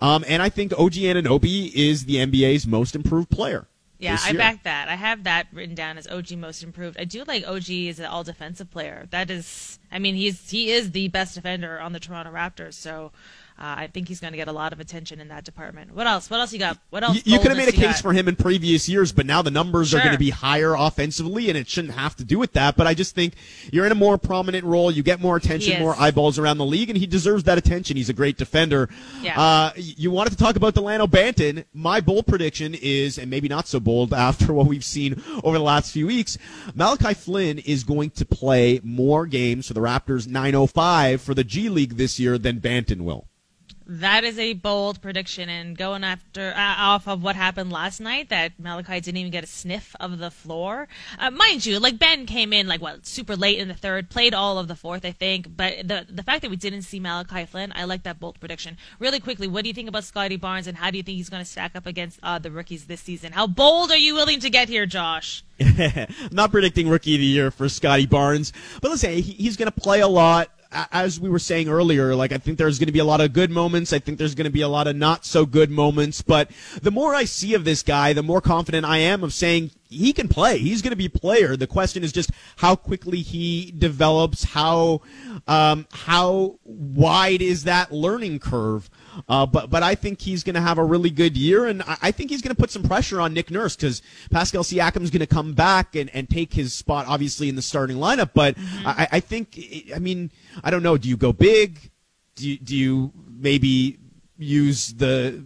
[0.00, 3.66] Um, and I think OG Anunoby is the NBA's most improved player.
[3.98, 4.88] Yeah, I back that.
[4.88, 6.98] I have that written down as OG most improved.
[6.98, 9.06] I do like OG as an all defensive player.
[9.10, 12.74] That is, I mean, he's he is the best defender on the Toronto Raptors.
[12.74, 13.12] So
[13.56, 15.94] uh, I think he's going to get a lot of attention in that department.
[15.94, 16.28] What else?
[16.28, 16.76] What else you got?
[16.90, 17.14] What else?
[17.24, 19.50] You, you could have made a case for him in previous years, but now the
[19.52, 22.76] numbers are going to be higher offensively, and it shouldn't have to do with that.
[22.76, 23.34] But I just think
[23.72, 24.90] you're in a more prominent role.
[24.90, 27.96] You get more attention, more eyeballs around the league, and he deserves that attention.
[27.96, 28.88] He's a great defender.
[29.22, 29.40] Yeah.
[29.40, 31.64] Uh, you wanted to talk about Delano Banton.
[31.72, 35.64] My bold prediction is, and maybe not so bold after what we've seen over the
[35.64, 36.38] last few weeks,
[36.74, 41.68] Malachi Flynn is going to play more games for the Raptors 905 for the G
[41.68, 43.28] League this year than Banton will.
[43.86, 48.30] That is a bold prediction, and going after uh, off of what happened last night,
[48.30, 50.88] that Malachi didn't even get a sniff of the floor.
[51.18, 54.32] Uh, mind you, like Ben came in like what super late in the third, played
[54.32, 55.54] all of the fourth, I think.
[55.54, 58.78] But the the fact that we didn't see Malachi Flynn, I like that bold prediction.
[58.98, 61.28] Really quickly, what do you think about Scotty Barnes, and how do you think he's
[61.28, 63.32] going to stack up against uh, the rookies this season?
[63.32, 65.44] How bold are you willing to get here, Josh?
[66.30, 69.80] Not predicting rookie of the year for Scotty Barnes, but listen, he, he's going to
[69.80, 70.48] play a lot.
[70.90, 73.32] As we were saying earlier, like I think there's going to be a lot of
[73.32, 73.92] good moments.
[73.92, 76.22] I think there's going to be a lot of not so good moments.
[76.22, 76.50] But
[76.82, 80.12] the more I see of this guy, the more confident I am of saying he
[80.12, 80.58] can play.
[80.58, 81.56] He's going to be a player.
[81.56, 84.44] The question is just how quickly he develops.
[84.44, 85.02] How
[85.46, 88.90] um, how wide is that learning curve?
[89.28, 91.96] Uh, but but I think he's going to have a really good year, and I,
[92.02, 95.20] I think he's going to put some pressure on Nick Nurse because Pascal Siakam's going
[95.20, 98.30] to come back and, and take his spot, obviously in the starting lineup.
[98.34, 99.58] But I, I think,
[99.94, 100.30] I mean,
[100.62, 100.96] I don't know.
[100.96, 101.90] Do you go big?
[102.36, 103.98] Do you, do you maybe
[104.36, 105.42] use the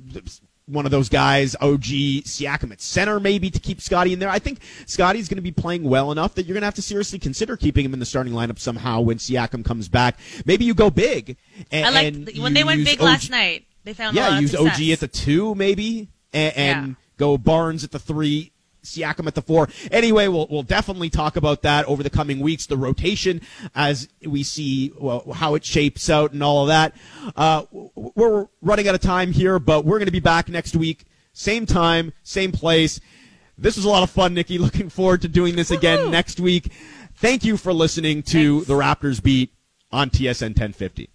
[0.69, 1.83] one of those guys, OG
[2.25, 4.29] Siakam at center, maybe to keep Scotty in there.
[4.29, 6.83] I think Scotty's going to be playing well enough that you're going to have to
[6.83, 10.19] seriously consider keeping him in the starting lineup somehow when Siakam comes back.
[10.45, 11.37] Maybe you go big.
[11.71, 13.65] And, I like when they went big OG last night.
[13.85, 14.55] They found yeah, use.
[14.55, 16.95] OG at the two maybe, and, and Yeah.
[17.17, 18.53] go Barnes at the three.
[18.83, 19.69] Siakam at the four.
[19.91, 22.67] Anyway, we'll we'll definitely talk about that over the coming weeks.
[22.67, 23.41] The rotation,
[23.75, 26.95] as we see well, how it shapes out and all of that.
[27.37, 27.65] Uh,
[27.95, 31.67] we're running out of time here, but we're going to be back next week, same
[31.67, 33.01] time, same place.
[33.57, 34.59] This was a lot of fun, Nikki.
[34.59, 36.11] Looking forward to doing this again Woohoo!
[36.11, 36.73] next week.
[37.17, 38.69] Thank you for listening to Thanks.
[38.69, 39.53] the Raptors beat
[39.91, 41.11] on TSN 1050.